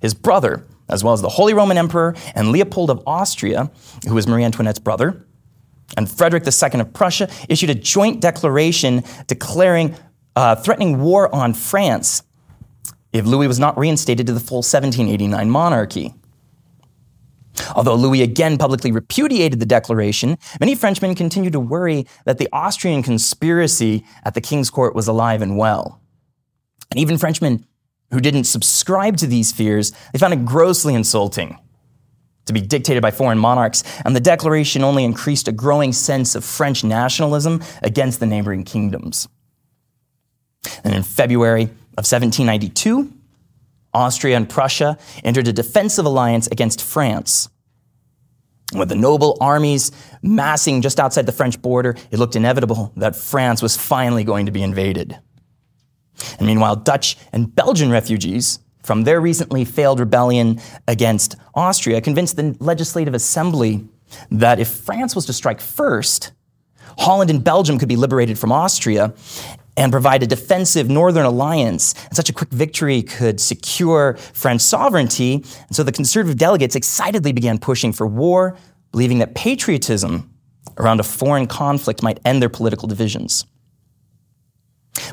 his 0.00 0.14
brother, 0.14 0.64
as 0.88 1.02
well 1.02 1.12
as 1.12 1.22
the 1.22 1.28
Holy 1.28 1.54
Roman 1.54 1.78
Emperor 1.78 2.14
and 2.34 2.50
Leopold 2.50 2.90
of 2.90 3.02
Austria, 3.06 3.70
who 4.06 4.14
was 4.14 4.26
Marie 4.26 4.44
Antoinette's 4.44 4.78
brother, 4.78 5.26
and 5.96 6.10
Frederick 6.10 6.44
II 6.46 6.80
of 6.80 6.92
Prussia 6.92 7.28
issued 7.48 7.70
a 7.70 7.74
joint 7.74 8.20
declaration 8.20 9.04
declaring, 9.26 9.94
uh, 10.36 10.56
threatening 10.56 11.00
war 11.00 11.34
on 11.34 11.54
France 11.54 12.22
if 13.12 13.26
Louis 13.26 13.46
was 13.46 13.58
not 13.58 13.76
reinstated 13.76 14.26
to 14.26 14.32
the 14.32 14.40
full 14.40 14.58
1789 14.58 15.50
monarchy. 15.50 16.14
Although 17.74 17.96
Louis 17.96 18.22
again 18.22 18.56
publicly 18.56 18.90
repudiated 18.92 19.60
the 19.60 19.66
declaration, 19.66 20.38
many 20.58 20.74
Frenchmen 20.74 21.14
continued 21.14 21.52
to 21.52 21.60
worry 21.60 22.06
that 22.24 22.38
the 22.38 22.48
Austrian 22.52 23.02
conspiracy 23.02 24.04
at 24.24 24.32
the 24.32 24.40
king's 24.40 24.70
court 24.70 24.94
was 24.94 25.06
alive 25.06 25.42
and 25.42 25.58
well. 25.58 26.00
And 26.90 26.98
even 26.98 27.18
Frenchmen 27.18 27.66
who 28.12 28.20
didn't 28.20 28.44
subscribe 28.44 29.16
to 29.16 29.26
these 29.26 29.52
fears, 29.52 29.92
they 30.12 30.18
found 30.18 30.34
it 30.34 30.44
grossly 30.44 30.94
insulting 30.94 31.58
to 32.44 32.52
be 32.52 32.60
dictated 32.60 33.02
by 33.02 33.10
foreign 33.10 33.38
monarchs, 33.38 33.84
and 34.04 34.14
the 34.14 34.20
declaration 34.20 34.82
only 34.82 35.04
increased 35.04 35.48
a 35.48 35.52
growing 35.52 35.92
sense 35.92 36.34
of 36.34 36.44
French 36.44 36.84
nationalism 36.84 37.62
against 37.82 38.20
the 38.20 38.26
neighboring 38.26 38.64
kingdoms. 38.64 39.28
And 40.84 40.94
in 40.94 41.02
February 41.02 41.62
of 41.62 42.04
1792, 42.04 43.12
Austria 43.94 44.36
and 44.36 44.48
Prussia 44.48 44.98
entered 45.22 45.48
a 45.48 45.52
defensive 45.52 46.06
alliance 46.06 46.46
against 46.48 46.82
France. 46.82 47.48
With 48.74 48.88
the 48.88 48.96
noble 48.96 49.36
armies 49.40 49.92
massing 50.22 50.80
just 50.80 50.98
outside 50.98 51.26
the 51.26 51.32
French 51.32 51.60
border, 51.60 51.94
it 52.10 52.18
looked 52.18 52.36
inevitable 52.36 52.92
that 52.96 53.14
France 53.14 53.60
was 53.60 53.76
finally 53.76 54.24
going 54.24 54.46
to 54.46 54.52
be 54.52 54.62
invaded. 54.62 55.18
And 56.38 56.46
meanwhile, 56.46 56.76
Dutch 56.76 57.16
and 57.32 57.54
Belgian 57.54 57.90
refugees 57.90 58.58
from 58.82 59.04
their 59.04 59.20
recently 59.20 59.64
failed 59.64 60.00
rebellion 60.00 60.60
against 60.88 61.36
Austria 61.54 62.00
convinced 62.00 62.36
the 62.36 62.56
Legislative 62.58 63.14
Assembly 63.14 63.86
that 64.30 64.58
if 64.58 64.68
France 64.68 65.14
was 65.14 65.26
to 65.26 65.32
strike 65.32 65.60
first, 65.60 66.32
Holland 66.98 67.30
and 67.30 67.42
Belgium 67.42 67.78
could 67.78 67.88
be 67.88 67.96
liberated 67.96 68.38
from 68.38 68.52
Austria, 68.52 69.14
and 69.76 69.90
provide 69.90 70.22
a 70.22 70.26
defensive 70.26 70.90
northern 70.90 71.24
alliance. 71.24 71.94
And 72.06 72.16
such 72.16 72.28
a 72.28 72.32
quick 72.32 72.50
victory 72.50 73.02
could 73.02 73.40
secure 73.40 74.16
French 74.34 74.60
sovereignty. 74.60 75.34
And 75.34 75.74
so 75.74 75.82
the 75.82 75.92
conservative 75.92 76.36
delegates 76.36 76.76
excitedly 76.76 77.32
began 77.32 77.58
pushing 77.58 77.92
for 77.92 78.06
war, 78.06 78.56
believing 78.90 79.18
that 79.18 79.34
patriotism 79.34 80.30
around 80.76 81.00
a 81.00 81.02
foreign 81.02 81.46
conflict 81.46 82.02
might 82.02 82.20
end 82.24 82.42
their 82.42 82.48
political 82.48 82.86
divisions. 82.86 83.46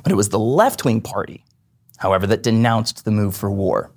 But 0.03 0.11
it 0.11 0.15
was 0.15 0.29
the 0.29 0.39
left 0.39 0.85
wing 0.85 1.01
party, 1.01 1.45
however, 1.97 2.27
that 2.27 2.43
denounced 2.43 3.05
the 3.05 3.11
move 3.11 3.35
for 3.35 3.49
war. 3.49 3.91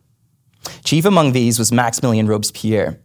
Chief 0.84 1.04
among 1.04 1.32
these 1.32 1.58
was 1.58 1.70
Maximilien 1.70 2.28
Robespierre, 2.28 3.00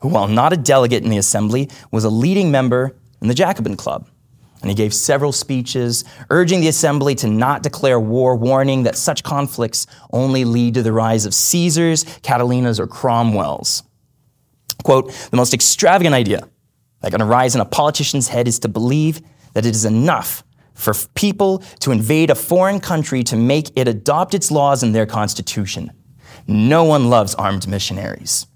who, 0.00 0.08
while 0.08 0.28
not 0.28 0.52
a 0.52 0.56
delegate 0.56 1.02
in 1.02 1.10
the 1.10 1.18
assembly, 1.18 1.70
was 1.90 2.04
a 2.04 2.10
leading 2.10 2.50
member 2.50 2.94
in 3.22 3.28
the 3.28 3.34
Jacobin 3.34 3.76
Club 3.76 4.06
and 4.64 4.70
he 4.70 4.74
gave 4.74 4.94
several 4.94 5.30
speeches 5.30 6.04
urging 6.30 6.62
the 6.62 6.68
assembly 6.68 7.14
to 7.16 7.28
not 7.28 7.62
declare 7.62 8.00
war, 8.00 8.34
warning 8.34 8.84
that 8.84 8.96
such 8.96 9.22
conflicts 9.22 9.86
only 10.10 10.46
lead 10.46 10.72
to 10.72 10.82
the 10.82 10.90
rise 10.90 11.26
of 11.26 11.34
Caesars, 11.34 12.04
Catalinas, 12.22 12.80
or 12.80 12.86
Cromwells. 12.86 13.82
Quote, 14.82 15.12
the 15.30 15.36
most 15.36 15.52
extravagant 15.52 16.14
idea 16.14 16.48
that 17.02 17.12
can 17.12 17.20
arise 17.20 17.54
in 17.54 17.60
a 17.60 17.66
politician's 17.66 18.28
head 18.28 18.48
is 18.48 18.58
to 18.60 18.68
believe 18.68 19.20
that 19.52 19.66
it 19.66 19.74
is 19.74 19.84
enough 19.84 20.42
for 20.74 20.94
people 21.14 21.58
to 21.80 21.92
invade 21.92 22.30
a 22.30 22.34
foreign 22.34 22.80
country 22.80 23.22
to 23.24 23.36
make 23.36 23.70
it 23.76 23.88
adopt 23.88 24.34
its 24.34 24.50
laws 24.50 24.82
and 24.82 24.94
their 24.94 25.06
constitution. 25.06 25.92
No 26.46 26.84
one 26.84 27.08
loves 27.08 27.34
armed 27.34 27.66
missionaries. 27.68 28.46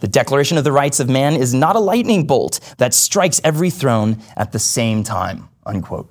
The 0.00 0.08
Declaration 0.08 0.58
of 0.58 0.64
the 0.64 0.72
Rights 0.72 1.00
of 1.00 1.08
Man 1.08 1.34
is 1.34 1.54
not 1.54 1.76
a 1.76 1.80
lightning 1.80 2.26
bolt 2.26 2.60
that 2.78 2.94
strikes 2.94 3.40
every 3.44 3.70
throne 3.70 4.18
at 4.36 4.52
the 4.52 4.58
same 4.58 5.04
time, 5.04 5.48
unquote. 5.64 6.10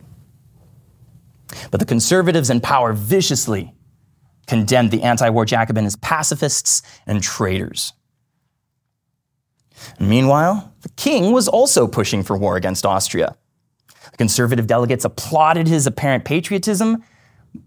But 1.72 1.79
the 1.79 1.86
conservatives 1.86 2.50
in 2.50 2.62
power 2.62 2.94
viciously 2.94 3.74
condemned 4.48 4.91
the 4.91 5.03
anti 5.03 5.29
war 5.29 5.46
Jacobin 5.46 5.86
as 5.86 5.96
pacifists 5.98 6.82
and 7.06 7.22
traitors. 7.22 7.94
Meanwhile, 10.00 10.74
the 10.82 10.89
king 10.89 11.32
was 11.32 11.48
also 11.48 11.88
pushing 11.88 12.24
for 12.24 12.38
war 12.38 12.58
against 12.58 12.86
Austria. 12.86 13.36
The 14.12 14.18
conservative 14.18 14.68
delegates 14.68 15.06
applauded 15.06 15.68
his 15.68 15.86
apparent 15.88 16.25
patriotism, 16.25 17.03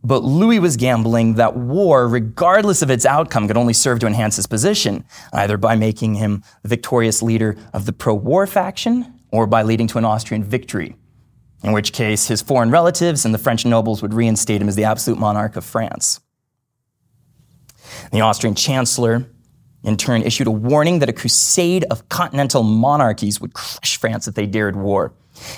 but 0.05 0.23
Louis 0.23 0.59
was 0.59 0.77
gambling 0.77 1.35
that 1.35 1.57
war, 1.57 2.07
regardless 2.07 2.83
of 2.83 2.91
its 2.91 3.05
outcome, 3.05 3.49
could 3.49 3.57
only 3.57 3.73
serve 3.73 3.99
to 4.01 4.07
enhance 4.07 4.37
his 4.37 4.47
position, 4.47 5.05
either 5.33 5.57
by 5.57 5.75
making 5.75 6.15
him 6.15 6.43
the 6.63 6.69
victorious 6.69 7.23
leader 7.23 7.57
of 7.73 7.87
the 7.87 7.93
pro 7.93 8.15
war 8.15 8.47
faction 8.47 9.21
or 9.31 9.47
by 9.47 9.63
leading 9.63 9.87
to 9.89 9.99
an 9.99 10.05
Austrian 10.05 10.45
victory, 10.45 10.97
in 11.65 11.73
which 11.73 11.93
case 11.93 12.29
his 12.29 12.43
foreign 12.43 12.71
relatives 12.71 13.25
and 13.25 13.35
the 13.35 13.39
French 13.39 13.65
nobles 13.65 14.03
would 14.03 14.15
reinstate 14.15 14.61
him 14.61 14.69
as 14.69 14.77
the 14.77 14.85
absolute 14.85 15.19
monarch 15.19 15.57
of 15.57 15.65
France. 15.65 16.21
The 18.13 18.21
Austrian 18.21 18.55
chancellor, 18.55 19.27
in 19.83 19.97
turn, 19.97 20.23
issued 20.23 20.47
a 20.47 20.53
warning 20.53 21.01
that 21.01 21.09
a 21.09 21.13
crusade 21.13 21.85
of 21.91 22.09
continental 22.09 22.63
monarchies 22.63 23.41
would 23.41 23.55
crush 23.55 23.97
France 23.97 24.29
if 24.29 24.35
they 24.35 24.47
dared 24.47 24.77
war. 24.77 25.13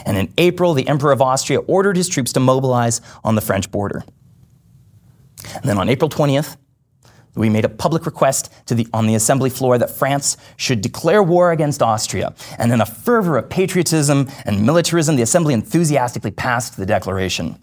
And 0.05 0.17
in 0.17 0.33
April, 0.39 0.75
the 0.75 0.87
Emperor 0.87 1.13
of 1.13 1.23
Austria 1.23 1.61
ordered 1.61 1.97
his 1.97 2.09
troops 2.09 2.33
to 2.33 2.41
mobilize 2.41 3.01
on 3.23 3.35
the 3.35 3.41
French 3.41 3.71
border. 3.71 4.05
And 5.55 5.65
then 5.65 5.79
on 5.79 5.89
April 5.89 6.09
20th, 6.09 6.57
we 7.35 7.51
made 7.51 7.65
a 7.65 7.69
public 7.69 8.07
request 8.07 8.53
the, 8.69 8.87
on 8.93 9.07
the 9.07 9.15
assembly 9.15 9.51
floor 9.51 9.77
that 9.79 9.91
France 9.91 10.37
should 10.57 10.81
declare 10.81 11.23
war 11.23 11.51
against 11.51 11.83
Austria. 11.83 12.33
And 12.59 12.73
in 12.73 12.81
a 12.81 12.87
fervor 12.87 13.37
of 13.37 13.49
patriotism 13.49 14.29
and 14.45 14.65
militarism, 14.65 15.17
the 15.17 15.23
assembly 15.23 15.53
enthusiastically 15.55 16.31
passed 16.31 16.77
the 16.77 16.87
declaration. 16.87 17.59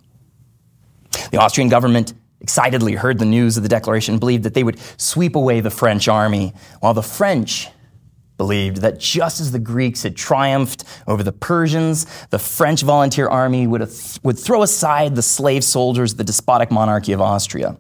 The 1.31 1.37
Austrian 1.37 1.69
government 1.69 2.13
excitedly 2.41 2.93
heard 2.93 3.19
the 3.19 3.25
news 3.25 3.55
of 3.55 3.63
the 3.63 3.69
declaration 3.69 4.15
and 4.15 4.19
believed 4.19 4.43
that 4.43 4.53
they 4.53 4.63
would 4.63 4.79
sweep 4.97 5.35
away 5.35 5.61
the 5.61 5.69
French 5.69 6.07
army, 6.07 6.53
while 6.79 6.93
the 6.93 7.03
French 7.03 7.69
believed 8.41 8.77
that 8.77 8.99
just 8.99 9.39
as 9.39 9.51
the 9.51 9.59
Greeks 9.59 10.01
had 10.01 10.15
triumphed 10.15 10.83
over 11.05 11.21
the 11.21 11.31
Persians, 11.31 12.07
the 12.31 12.39
French 12.39 12.81
volunteer 12.81 13.27
army 13.27 13.67
would, 13.67 13.87
would 14.23 14.39
throw 14.39 14.63
aside 14.63 15.15
the 15.15 15.21
slave 15.21 15.63
soldiers 15.63 16.13
of 16.13 16.17
the 16.17 16.23
despotic 16.23 16.71
monarchy 16.71 17.11
of 17.13 17.21
Austria. 17.21 17.77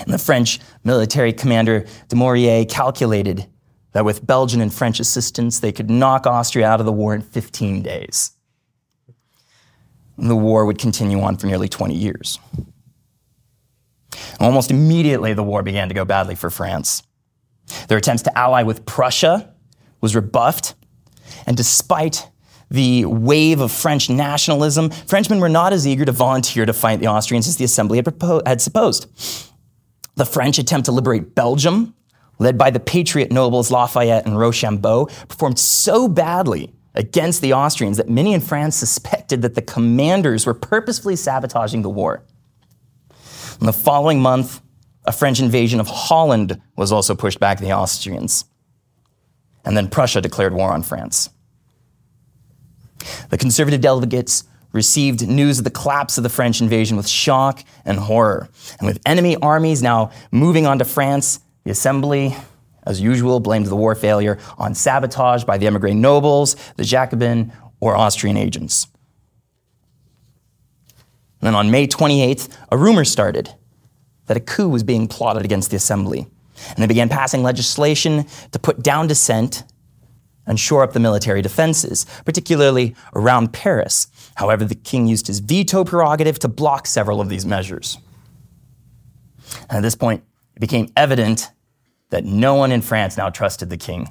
And 0.00 0.12
the 0.12 0.18
French 0.18 0.60
military 0.84 1.32
commander 1.32 1.86
Dumouriez 2.10 2.68
calculated 2.68 3.46
that 3.92 4.04
with 4.04 4.26
Belgian 4.26 4.60
and 4.60 4.70
French 4.70 5.00
assistance, 5.00 5.60
they 5.60 5.72
could 5.72 5.88
knock 5.88 6.26
Austria 6.26 6.66
out 6.66 6.80
of 6.80 6.84
the 6.84 6.92
war 6.92 7.14
in 7.14 7.22
15 7.22 7.80
days. 7.80 8.32
And 10.18 10.28
the 10.28 10.36
war 10.36 10.66
would 10.66 10.78
continue 10.78 11.22
on 11.22 11.38
for 11.38 11.46
nearly 11.46 11.70
20 11.70 11.94
years. 11.94 12.38
Almost 14.38 14.70
immediately, 14.70 15.32
the 15.32 15.42
war 15.42 15.62
began 15.62 15.88
to 15.88 15.94
go 15.94 16.04
badly 16.04 16.34
for 16.34 16.50
France. 16.50 17.02
Their 17.88 17.98
attempts 17.98 18.22
to 18.24 18.38
ally 18.38 18.62
with 18.62 18.86
Prussia 18.86 19.54
was 20.00 20.14
rebuffed, 20.14 20.74
and 21.46 21.56
despite 21.56 22.28
the 22.70 23.04
wave 23.04 23.60
of 23.60 23.70
French 23.70 24.08
nationalism, 24.08 24.90
Frenchmen 24.90 25.40
were 25.40 25.48
not 25.48 25.72
as 25.72 25.86
eager 25.86 26.04
to 26.04 26.12
volunteer 26.12 26.64
to 26.64 26.72
fight 26.72 27.00
the 27.00 27.06
Austrians 27.06 27.46
as 27.46 27.56
the 27.56 27.64
assembly 27.64 27.98
had, 27.98 28.14
had 28.46 28.62
supposed. 28.62 29.06
The 30.16 30.24
French 30.24 30.58
attempt 30.58 30.86
to 30.86 30.92
liberate 30.92 31.34
Belgium, 31.34 31.94
led 32.38 32.56
by 32.56 32.70
the 32.70 32.80
patriot 32.80 33.30
nobles 33.30 33.70
Lafayette 33.70 34.26
and 34.26 34.38
Rochambeau, 34.38 35.06
performed 35.28 35.58
so 35.58 36.08
badly 36.08 36.72
against 36.94 37.40
the 37.40 37.52
Austrians 37.52 37.96
that 37.98 38.08
many 38.08 38.32
in 38.32 38.40
France 38.40 38.76
suspected 38.76 39.42
that 39.42 39.54
the 39.54 39.62
commanders 39.62 40.46
were 40.46 40.54
purposefully 40.54 41.16
sabotaging 41.16 41.82
the 41.82 41.90
war. 41.90 42.24
In 43.60 43.66
the 43.66 43.72
following 43.72 44.20
month, 44.20 44.60
a 45.04 45.12
French 45.12 45.40
invasion 45.40 45.80
of 45.80 45.88
Holland 45.88 46.60
was 46.76 46.92
also 46.92 47.14
pushed 47.14 47.40
back 47.40 47.58
by 47.58 47.64
the 47.64 47.72
Austrians. 47.72 48.44
And 49.64 49.76
then 49.76 49.88
Prussia 49.88 50.20
declared 50.20 50.54
war 50.54 50.72
on 50.72 50.82
France. 50.82 51.30
The 53.30 53.38
conservative 53.38 53.80
delegates 53.80 54.44
received 54.72 55.26
news 55.28 55.58
of 55.58 55.64
the 55.64 55.70
collapse 55.70 56.16
of 56.16 56.22
the 56.22 56.30
French 56.30 56.60
invasion 56.60 56.96
with 56.96 57.08
shock 57.08 57.62
and 57.84 57.98
horror. 57.98 58.48
And 58.78 58.86
with 58.86 59.00
enemy 59.04 59.36
armies 59.36 59.82
now 59.82 60.10
moving 60.30 60.66
on 60.66 60.78
to 60.78 60.84
France, 60.84 61.40
the 61.64 61.70
assembly, 61.70 62.34
as 62.84 63.00
usual, 63.00 63.40
blamed 63.40 63.66
the 63.66 63.76
war 63.76 63.94
failure 63.94 64.38
on 64.58 64.74
sabotage 64.74 65.44
by 65.44 65.58
the 65.58 65.66
emigre 65.66 65.94
nobles, 65.94 66.56
the 66.76 66.84
Jacobin, 66.84 67.52
or 67.80 67.96
Austrian 67.96 68.36
agents. 68.36 68.86
And 71.40 71.48
then 71.48 71.54
on 71.54 71.70
May 71.70 71.86
28th, 71.86 72.48
a 72.70 72.76
rumor 72.76 73.04
started 73.04 73.52
that 74.32 74.40
a 74.40 74.44
coup 74.44 74.66
was 74.66 74.82
being 74.82 75.06
plotted 75.06 75.44
against 75.44 75.68
the 75.68 75.76
assembly. 75.76 76.26
And 76.68 76.78
they 76.78 76.86
began 76.86 77.10
passing 77.10 77.42
legislation 77.42 78.24
to 78.52 78.58
put 78.58 78.82
down 78.82 79.06
dissent 79.06 79.62
and 80.46 80.58
shore 80.58 80.82
up 80.82 80.94
the 80.94 81.00
military 81.00 81.42
defenses, 81.42 82.06
particularly 82.24 82.96
around 83.14 83.52
Paris. 83.52 84.06
However, 84.36 84.64
the 84.64 84.74
king 84.74 85.06
used 85.06 85.26
his 85.26 85.40
veto 85.40 85.84
prerogative 85.84 86.38
to 86.38 86.48
block 86.48 86.86
several 86.86 87.20
of 87.20 87.28
these 87.28 87.44
measures. 87.44 87.98
And 89.68 89.76
at 89.76 89.82
this 89.82 89.94
point, 89.94 90.24
it 90.56 90.60
became 90.60 90.90
evident 90.96 91.50
that 92.08 92.24
no 92.24 92.54
one 92.54 92.72
in 92.72 92.80
France 92.80 93.18
now 93.18 93.28
trusted 93.28 93.68
the 93.68 93.76
king. 93.76 94.10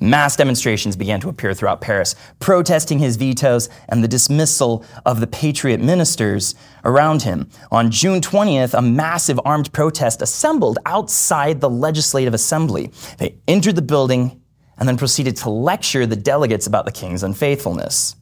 Mass 0.00 0.36
demonstrations 0.36 0.96
began 0.96 1.20
to 1.20 1.28
appear 1.28 1.54
throughout 1.54 1.80
Paris, 1.80 2.14
protesting 2.38 2.98
his 2.98 3.16
vetoes 3.16 3.68
and 3.88 4.02
the 4.02 4.08
dismissal 4.08 4.84
of 5.04 5.20
the 5.20 5.26
patriot 5.26 5.80
ministers 5.80 6.54
around 6.84 7.22
him. 7.22 7.48
On 7.70 7.90
June 7.90 8.20
20th, 8.20 8.74
a 8.74 8.82
massive 8.82 9.40
armed 9.44 9.72
protest 9.72 10.22
assembled 10.22 10.78
outside 10.86 11.60
the 11.60 11.70
Legislative 11.70 12.34
Assembly. 12.34 12.90
They 13.18 13.36
entered 13.48 13.76
the 13.76 13.82
building 13.82 14.40
and 14.78 14.88
then 14.88 14.96
proceeded 14.96 15.36
to 15.38 15.50
lecture 15.50 16.06
the 16.06 16.16
delegates 16.16 16.66
about 16.66 16.84
the 16.84 16.92
king's 16.92 17.22
unfaithfulness. 17.22 18.16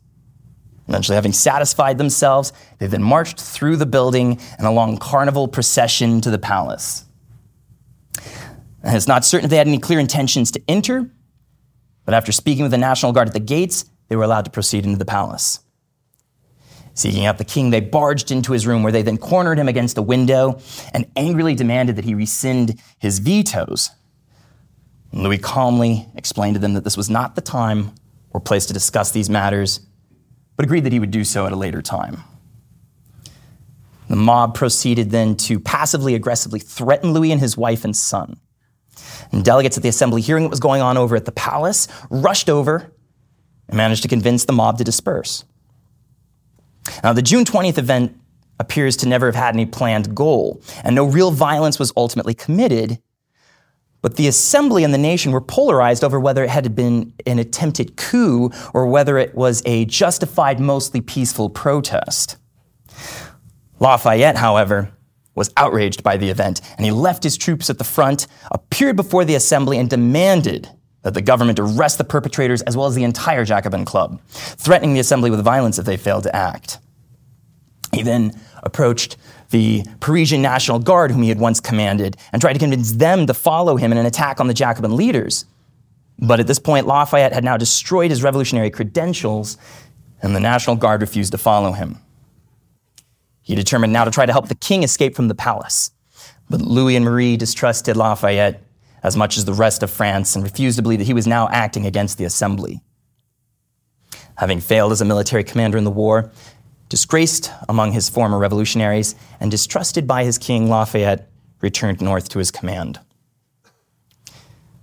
Eventually, 0.86 1.14
having 1.14 1.32
satisfied 1.32 1.98
themselves, 1.98 2.52
they 2.78 2.86
then 2.86 3.02
marched 3.02 3.40
through 3.40 3.76
the 3.76 3.86
building 3.86 4.38
and 4.58 4.66
along 4.66 4.98
carnival 4.98 5.48
procession 5.48 6.20
to 6.20 6.30
the 6.30 6.38
palace. 6.38 7.06
And 8.82 8.94
it's 8.94 9.08
not 9.08 9.24
certain 9.24 9.46
if 9.46 9.50
they 9.50 9.56
had 9.56 9.66
any 9.66 9.78
clear 9.78 9.98
intentions 9.98 10.50
to 10.52 10.62
enter, 10.68 11.10
but 12.04 12.14
after 12.14 12.32
speaking 12.32 12.62
with 12.62 12.72
the 12.72 12.78
National 12.78 13.12
Guard 13.12 13.28
at 13.28 13.34
the 13.34 13.40
gates, 13.40 13.84
they 14.08 14.16
were 14.16 14.24
allowed 14.24 14.44
to 14.44 14.50
proceed 14.50 14.84
into 14.84 14.98
the 14.98 15.04
palace. 15.04 15.60
Seeking 16.94 17.26
out 17.26 17.38
the 17.38 17.44
king, 17.44 17.70
they 17.70 17.80
barged 17.80 18.30
into 18.30 18.52
his 18.52 18.66
room 18.66 18.82
where 18.82 18.92
they 18.92 19.02
then 19.02 19.18
cornered 19.18 19.58
him 19.58 19.66
against 19.66 19.98
a 19.98 20.02
window 20.02 20.60
and 20.92 21.06
angrily 21.16 21.54
demanded 21.54 21.96
that 21.96 22.04
he 22.04 22.14
rescind 22.14 22.80
his 22.98 23.18
vetoes. 23.18 23.90
Louis 25.12 25.38
calmly 25.38 26.08
explained 26.14 26.54
to 26.54 26.60
them 26.60 26.74
that 26.74 26.84
this 26.84 26.96
was 26.96 27.10
not 27.10 27.34
the 27.34 27.40
time 27.40 27.92
or 28.30 28.40
place 28.40 28.66
to 28.66 28.72
discuss 28.72 29.10
these 29.10 29.30
matters, 29.30 29.80
but 30.56 30.64
agreed 30.64 30.84
that 30.84 30.92
he 30.92 31.00
would 31.00 31.10
do 31.10 31.24
so 31.24 31.46
at 31.46 31.52
a 31.52 31.56
later 31.56 31.82
time. 31.82 32.22
The 34.08 34.16
mob 34.16 34.54
proceeded 34.54 35.10
then 35.10 35.36
to 35.36 35.58
passively 35.58 36.14
aggressively 36.14 36.60
threaten 36.60 37.12
Louis 37.12 37.32
and 37.32 37.40
his 37.40 37.56
wife 37.56 37.84
and 37.84 37.96
son. 37.96 38.38
And 39.32 39.44
delegates 39.44 39.76
at 39.76 39.82
the 39.82 39.88
assembly, 39.88 40.20
hearing 40.20 40.44
what 40.44 40.50
was 40.50 40.60
going 40.60 40.82
on 40.82 40.96
over 40.96 41.16
at 41.16 41.24
the 41.24 41.32
palace, 41.32 41.88
rushed 42.10 42.48
over 42.48 42.92
and 43.68 43.76
managed 43.76 44.02
to 44.02 44.08
convince 44.08 44.44
the 44.44 44.52
mob 44.52 44.78
to 44.78 44.84
disperse. 44.84 45.44
Now, 47.02 47.12
the 47.12 47.22
June 47.22 47.44
20th 47.44 47.78
event 47.78 48.16
appears 48.60 48.96
to 48.98 49.08
never 49.08 49.26
have 49.26 49.34
had 49.34 49.54
any 49.54 49.66
planned 49.66 50.14
goal, 50.14 50.62
and 50.84 50.94
no 50.94 51.04
real 51.04 51.30
violence 51.30 51.78
was 51.78 51.92
ultimately 51.96 52.34
committed. 52.34 52.98
But 54.02 54.16
the 54.16 54.28
assembly 54.28 54.84
and 54.84 54.92
the 54.92 54.98
nation 54.98 55.32
were 55.32 55.40
polarized 55.40 56.04
over 56.04 56.20
whether 56.20 56.44
it 56.44 56.50
had 56.50 56.76
been 56.76 57.14
an 57.26 57.38
attempted 57.38 57.96
coup 57.96 58.50
or 58.74 58.86
whether 58.86 59.16
it 59.16 59.34
was 59.34 59.62
a 59.64 59.86
justified, 59.86 60.60
mostly 60.60 61.00
peaceful 61.00 61.48
protest. 61.48 62.36
Lafayette, 63.80 64.36
however, 64.36 64.92
was 65.34 65.52
outraged 65.56 66.02
by 66.02 66.16
the 66.16 66.30
event, 66.30 66.60
and 66.76 66.84
he 66.84 66.92
left 66.92 67.22
his 67.22 67.36
troops 67.36 67.68
at 67.70 67.78
the 67.78 67.84
front, 67.84 68.26
appeared 68.50 68.96
before 68.96 69.24
the 69.24 69.34
assembly, 69.34 69.78
and 69.78 69.90
demanded 69.90 70.68
that 71.02 71.14
the 71.14 71.22
government 71.22 71.58
arrest 71.58 71.98
the 71.98 72.04
perpetrators 72.04 72.62
as 72.62 72.76
well 72.76 72.86
as 72.86 72.94
the 72.94 73.04
entire 73.04 73.44
Jacobin 73.44 73.84
club, 73.84 74.20
threatening 74.28 74.94
the 74.94 75.00
assembly 75.00 75.30
with 75.30 75.44
violence 75.44 75.78
if 75.78 75.84
they 75.84 75.96
failed 75.96 76.22
to 76.22 76.34
act. 76.34 76.78
He 77.92 78.02
then 78.02 78.32
approached 78.62 79.16
the 79.50 79.84
Parisian 80.00 80.42
National 80.42 80.78
Guard, 80.78 81.10
whom 81.10 81.22
he 81.22 81.28
had 81.28 81.38
once 81.38 81.60
commanded, 81.60 82.16
and 82.32 82.40
tried 82.40 82.54
to 82.54 82.58
convince 82.58 82.92
them 82.92 83.26
to 83.26 83.34
follow 83.34 83.76
him 83.76 83.92
in 83.92 83.98
an 83.98 84.06
attack 84.06 84.40
on 84.40 84.48
the 84.48 84.54
Jacobin 84.54 84.96
leaders. 84.96 85.44
But 86.18 86.40
at 86.40 86.46
this 86.46 86.58
point, 86.58 86.86
Lafayette 86.86 87.32
had 87.32 87.44
now 87.44 87.56
destroyed 87.56 88.10
his 88.10 88.22
revolutionary 88.22 88.70
credentials, 88.70 89.56
and 90.22 90.34
the 90.34 90.40
National 90.40 90.76
Guard 90.76 91.02
refused 91.02 91.32
to 91.32 91.38
follow 91.38 91.72
him. 91.72 91.98
He 93.44 93.54
determined 93.54 93.92
now 93.92 94.04
to 94.04 94.10
try 94.10 94.26
to 94.26 94.32
help 94.32 94.48
the 94.48 94.54
king 94.54 94.82
escape 94.82 95.14
from 95.14 95.28
the 95.28 95.34
palace. 95.34 95.90
But 96.48 96.62
Louis 96.62 96.96
and 96.96 97.04
Marie 97.04 97.36
distrusted 97.36 97.94
Lafayette 97.96 98.62
as 99.02 99.16
much 99.16 99.36
as 99.36 99.44
the 99.44 99.52
rest 99.52 99.82
of 99.82 99.90
France 99.90 100.34
and 100.34 100.42
refused 100.42 100.78
to 100.78 100.82
believe 100.82 100.98
that 100.98 101.04
he 101.04 101.12
was 101.12 101.26
now 101.26 101.48
acting 101.50 101.84
against 101.84 102.16
the 102.16 102.24
assembly. 102.24 102.80
Having 104.36 104.60
failed 104.60 104.92
as 104.92 105.02
a 105.02 105.04
military 105.04 105.44
commander 105.44 105.76
in 105.76 105.84
the 105.84 105.90
war, 105.90 106.32
disgraced 106.88 107.52
among 107.68 107.92
his 107.92 108.08
former 108.08 108.38
revolutionaries, 108.38 109.14
and 109.40 109.50
distrusted 109.50 110.06
by 110.06 110.24
his 110.24 110.38
king, 110.38 110.70
Lafayette 110.70 111.28
returned 111.60 112.00
north 112.00 112.30
to 112.30 112.38
his 112.38 112.50
command. 112.50 112.98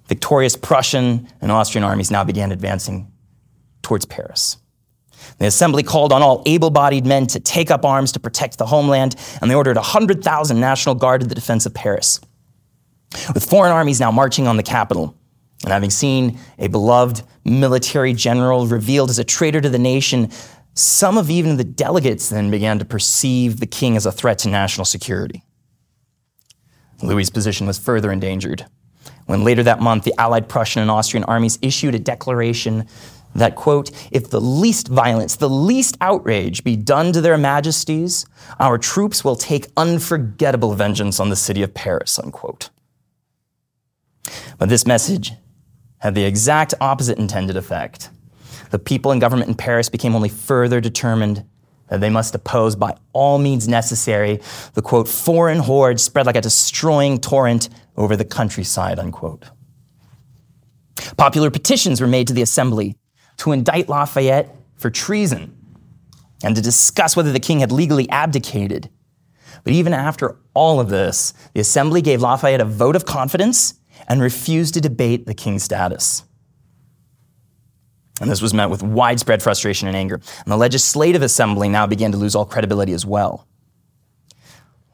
victorious 0.08 0.56
Prussian 0.56 1.28
and 1.42 1.52
Austrian 1.52 1.84
armies 1.84 2.12
now 2.12 2.24
began 2.24 2.52
advancing 2.52 3.12
towards 3.82 4.06
Paris. 4.06 4.58
The 5.38 5.48
assembly 5.48 5.84
called 5.84 6.12
on 6.14 6.22
all 6.22 6.44
able 6.46 6.70
bodied 6.70 7.06
men 7.06 7.28
to 7.28 7.40
take 7.40 7.72
up 7.72 7.86
arms 7.86 8.12
to 8.14 8.20
protect 8.20 8.58
the 8.58 8.66
homeland, 8.66 9.16
and 9.42 9.50
they 9.50 9.56
ordered 9.56 9.76
100,000 9.76 10.60
National 10.60 10.96
Guard 10.96 11.22
to 11.22 11.28
the 11.28 11.36
defense 11.36 11.66
of 11.66 11.74
Paris. 11.74 12.20
With 13.34 13.50
foreign 13.50 13.72
armies 13.72 14.00
now 14.00 14.12
marching 14.12 14.48
on 14.48 14.58
the 14.58 14.64
capital, 14.64 15.16
and 15.64 15.72
having 15.72 15.90
seen 15.90 16.40
a 16.58 16.68
beloved 16.68 17.24
military 17.44 18.14
general 18.14 18.68
revealed 18.68 19.10
as 19.10 19.20
a 19.20 19.24
traitor 19.24 19.62
to 19.62 19.70
the 19.70 19.80
nation, 19.80 20.32
some 20.74 21.18
of 21.18 21.30
even 21.30 21.58
the 21.58 21.64
delegates 21.64 22.30
then 22.30 22.50
began 22.50 22.80
to 22.80 22.86
perceive 22.86 23.60
the 23.60 23.68
king 23.68 23.96
as 23.96 24.06
a 24.06 24.12
threat 24.12 24.40
to 24.40 24.50
national 24.50 24.86
security. 24.86 25.44
Louis's 27.04 27.30
position 27.30 27.68
was 27.68 27.78
further 27.78 28.12
endangered 28.12 28.66
when 29.26 29.44
later 29.44 29.64
that 29.64 29.80
month 29.80 30.04
the 30.04 30.14
Allied 30.20 30.50
Prussian 30.50 30.82
and 30.82 30.92
Austrian 30.92 31.24
armies 31.24 31.58
issued 31.62 31.96
a 31.96 32.00
declaration 32.00 32.86
that, 33.36 33.56
quote, 33.56 33.92
if 34.12 34.30
the 34.30 34.42
least 34.42 34.88
violence, 34.88 35.36
the 35.36 35.50
least 35.50 35.98
outrage 36.02 36.64
be 36.64 36.76
done 36.76 37.14
to 37.14 37.22
their 37.22 37.38
majesties, 37.38 38.26
our 38.60 38.78
troops 38.78 39.24
will 39.24 39.36
take 39.36 39.68
unforgettable 39.78 40.74
vengeance 40.74 41.20
on 41.20 41.30
the 41.30 41.36
city 41.36 41.64
of 41.64 41.74
Paris, 41.74 42.20
unquote. 42.20 42.70
But 44.58 44.70
this 44.70 44.86
message 44.86 45.34
had 46.00 46.16
the 46.16 46.26
exact 46.26 46.74
opposite 46.82 47.18
intended 47.18 47.56
effect. 47.56 48.10
The 48.72 48.80
people 48.80 49.12
and 49.12 49.22
government 49.22 49.50
in 49.50 49.56
Paris 49.56 49.90
became 49.90 50.16
only 50.16 50.30
further 50.30 50.82
determined 50.82 51.46
that 51.90 52.00
they 52.00 52.10
must 52.10 52.34
oppose 52.34 52.76
by 52.76 52.96
all 53.12 53.38
means 53.38 53.68
necessary 53.68 54.40
the 54.74 54.82
quote, 54.82 55.08
foreign 55.08 55.60
horde 55.60 56.00
spread 56.00 56.26
like 56.26 56.38
a 56.38 56.42
destroying 56.42 57.20
torrent 57.20 57.70
over 57.98 58.16
the 58.16 58.26
countryside, 58.26 58.98
unquote. 58.98 59.50
Popular 61.18 61.52
petitions 61.52 62.00
were 62.00 62.08
made 62.08 62.28
to 62.28 62.34
the 62.34 62.42
assembly 62.42 62.96
to 63.42 63.52
indict 63.52 63.90
Lafayette 63.90 64.56
for 64.76 64.92
treason 64.92 65.58
and 66.44 66.56
to 66.56 66.62
discuss 66.62 67.16
whether 67.16 67.32
the 67.32 67.40
king 67.40 67.60
had 67.60 67.72
legally 67.72 68.08
abdicated. 68.10 68.88
But 69.64 69.74
even 69.74 69.94
after 69.94 70.38
all 70.54 70.80
of 70.80 70.90
this, 70.90 71.34
the 71.56 71.60
assembly 71.60 72.04
gave 72.04 72.22
Lafayette 72.22 72.62
a 72.62 72.66
vote 72.66 72.96
of 72.96 73.06
confidence 73.06 73.74
and 74.08 74.22
refused 74.22 74.76
to 74.76 74.82
debate 74.82 75.26
the 75.26 75.34
king's 75.34 75.64
status. 75.64 76.24
And 78.22 78.30
this 78.30 78.44
was 78.44 78.54
met 78.54 78.70
with 78.70 78.84
widespread 78.84 79.42
frustration 79.42 79.88
and 79.88 79.98
anger. 79.98 80.16
And 80.44 80.52
the 80.52 80.58
legislative 80.58 81.24
assembly 81.24 81.68
now 81.68 81.88
began 81.88 82.12
to 82.12 82.20
lose 82.20 82.36
all 82.36 82.46
credibility 82.46 82.94
as 82.94 83.08
well. 83.08 83.48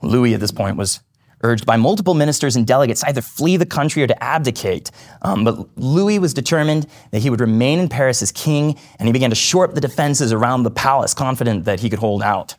Louis, 0.02 0.34
at 0.34 0.40
this 0.40 0.52
point, 0.52 0.78
was 0.78 1.02
urged 1.42 1.66
by 1.66 1.78
multiple 1.78 2.14
ministers 2.14 2.56
and 2.56 2.66
delegates 2.66 3.02
to 3.02 3.08
either 3.08 3.22
flee 3.22 3.58
the 3.58 3.66
country 3.66 4.04
or 4.04 4.08
to 4.08 4.24
abdicate. 4.24 4.92
Um, 5.22 5.44
but 5.44 5.78
Louis 5.78 6.20
was 6.20 6.34
determined 6.34 6.88
that 7.12 7.20
he 7.20 7.30
would 7.30 7.42
remain 7.42 7.80
in 7.80 7.90
Paris 7.90 8.22
as 8.22 8.32
king, 8.32 8.78
and 9.00 9.08
he 9.08 9.14
began 9.14 9.30
to 9.30 9.36
shore 9.36 9.66
up 9.66 9.76
the 9.76 9.82
defenses 9.82 10.34
around 10.34 10.64
the 10.64 10.72
palace, 10.72 11.14
confident 11.14 11.66
that 11.66 11.80
he 11.80 11.90
could 11.90 12.00
hold 12.00 12.24
out. 12.24 12.56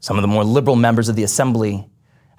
Some 0.00 0.16
of 0.16 0.22
the 0.22 0.28
more 0.28 0.44
liberal 0.44 0.76
members 0.76 1.08
of 1.08 1.16
the 1.16 1.24
assembly 1.24 1.88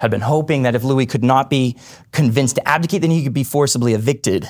had 0.00 0.10
been 0.10 0.20
hoping 0.20 0.62
that 0.62 0.74
if 0.74 0.84
Louis 0.84 1.06
could 1.06 1.24
not 1.24 1.50
be 1.50 1.76
convinced 2.12 2.56
to 2.56 2.66
abdicate, 2.66 3.02
then 3.02 3.10
he 3.10 3.24
could 3.24 3.34
be 3.34 3.44
forcibly 3.44 3.94
evicted. 3.94 4.46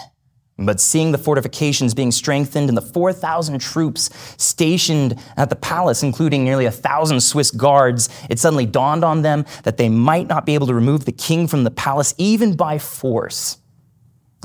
But 0.60 0.80
seeing 0.80 1.12
the 1.12 1.18
fortifications 1.18 1.94
being 1.94 2.10
strengthened 2.10 2.68
and 2.68 2.76
the 2.76 2.82
4,000 2.82 3.60
troops 3.60 4.10
stationed 4.42 5.16
at 5.36 5.50
the 5.50 5.56
palace, 5.56 6.02
including 6.02 6.44
nearly 6.44 6.64
a 6.66 6.72
thousand 6.72 7.20
Swiss 7.20 7.52
guards, 7.52 8.08
it 8.28 8.40
suddenly 8.40 8.66
dawned 8.66 9.04
on 9.04 9.22
them 9.22 9.46
that 9.62 9.76
they 9.76 9.88
might 9.88 10.26
not 10.26 10.44
be 10.44 10.54
able 10.54 10.66
to 10.66 10.74
remove 10.74 11.04
the 11.04 11.12
king 11.12 11.46
from 11.46 11.62
the 11.62 11.70
palace 11.70 12.12
even 12.18 12.56
by 12.56 12.78
force. 12.78 13.58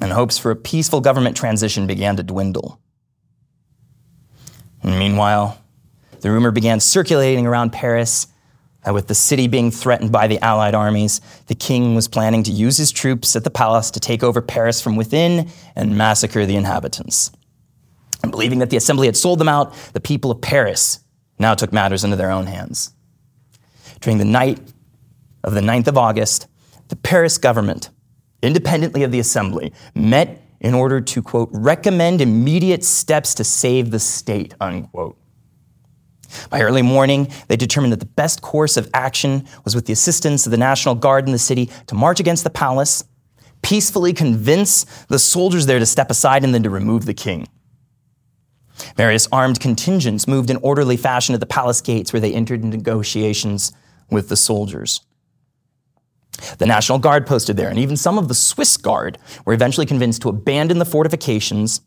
And 0.01 0.11
hopes 0.11 0.37
for 0.37 0.51
a 0.51 0.55
peaceful 0.55 1.01
government 1.01 1.35
transition 1.35 1.87
began 1.87 2.15
to 2.17 2.23
dwindle. 2.23 2.79
And 4.83 4.99
meanwhile, 4.99 5.57
the 6.21 6.29
rumor 6.29 6.51
began 6.51 6.79
circulating 6.79 7.47
around 7.47 7.71
Paris 7.71 8.27
that 8.83 8.93
with 8.93 9.07
the 9.07 9.15
city 9.15 9.47
being 9.47 9.71
threatened 9.71 10.11
by 10.11 10.27
the 10.27 10.39
Allied 10.39 10.75
armies, 10.75 11.21
the 11.47 11.55
king 11.55 11.95
was 11.95 12.07
planning 12.07 12.43
to 12.43 12.51
use 12.51 12.77
his 12.77 12.91
troops 12.91 13.35
at 13.35 13.43
the 13.43 13.49
palace 13.49 13.91
to 13.91 13.99
take 13.99 14.23
over 14.23 14.41
Paris 14.41 14.81
from 14.81 14.95
within 14.95 15.49
and 15.75 15.97
massacre 15.97 16.45
the 16.45 16.55
inhabitants. 16.55 17.31
And 18.21 18.31
believing 18.31 18.59
that 18.59 18.69
the 18.69 18.77
assembly 18.77 19.07
had 19.07 19.17
sold 19.17 19.39
them 19.39 19.49
out, 19.49 19.73
the 19.93 19.99
people 19.99 20.31
of 20.31 20.41
Paris 20.41 20.99
now 21.39 21.55
took 21.55 21.73
matters 21.73 22.03
into 22.03 22.15
their 22.15 22.31
own 22.31 22.45
hands. 22.45 22.93
During 23.99 24.17
the 24.17 24.25
night 24.25 24.59
of 25.43 25.53
the 25.53 25.61
9th 25.61 25.87
of 25.87 25.97
August, 25.97 26.47
the 26.87 26.95
Paris 26.95 27.37
government, 27.37 27.89
independently 28.41 29.03
of 29.03 29.11
the 29.11 29.19
assembly, 29.19 29.73
met 29.95 30.41
in 30.59 30.73
order 30.73 31.01
to, 31.01 31.21
quote, 31.21 31.49
recommend 31.51 32.21
immediate 32.21 32.83
steps 32.83 33.33
to 33.35 33.43
save 33.43 33.91
the 33.91 33.99
state, 33.99 34.53
unquote. 34.61 35.17
By 36.49 36.61
early 36.61 36.81
morning, 36.81 37.29
they 37.47 37.55
determined 37.55 37.93
that 37.93 37.99
the 37.99 38.05
best 38.05 38.41
course 38.41 38.77
of 38.77 38.89
action 38.93 39.45
was 39.63 39.75
with 39.75 39.85
the 39.85 39.93
assistance 39.93 40.45
of 40.45 40.51
the 40.51 40.57
National 40.57 40.95
Guard 40.95 41.25
in 41.25 41.31
the 41.31 41.39
city 41.39 41.69
to 41.87 41.95
march 41.95 42.19
against 42.19 42.43
the 42.43 42.49
palace, 42.49 43.03
peacefully 43.61 44.13
convince 44.13 44.83
the 45.07 45.19
soldiers 45.19 45.65
there 45.65 45.79
to 45.79 45.85
step 45.85 46.09
aside, 46.11 46.43
and 46.43 46.53
then 46.53 46.63
to 46.63 46.69
remove 46.69 47.05
the 47.05 47.13
king. 47.13 47.47
Various 48.95 49.27
armed 49.31 49.59
contingents 49.59 50.27
moved 50.27 50.49
in 50.49 50.57
orderly 50.57 50.97
fashion 50.97 51.33
to 51.33 51.39
the 51.39 51.45
palace 51.45 51.81
gates 51.81 52.11
where 52.11 52.19
they 52.19 52.33
entered 52.33 52.63
into 52.63 52.77
negotiations 52.77 53.71
with 54.09 54.29
the 54.29 54.35
soldiers. 54.35 55.01
The 56.57 56.65
National 56.65 56.99
Guard 56.99 57.27
posted 57.27 57.57
there, 57.57 57.69
and 57.69 57.79
even 57.79 57.95
some 57.95 58.17
of 58.17 58.27
the 58.27 58.33
Swiss 58.33 58.75
Guard 58.77 59.17
were 59.45 59.53
eventually 59.53 59.85
convinced 59.85 60.23
to 60.23 60.29
abandon 60.29 60.79
the 60.79 60.85
fortifications, 60.85 61.81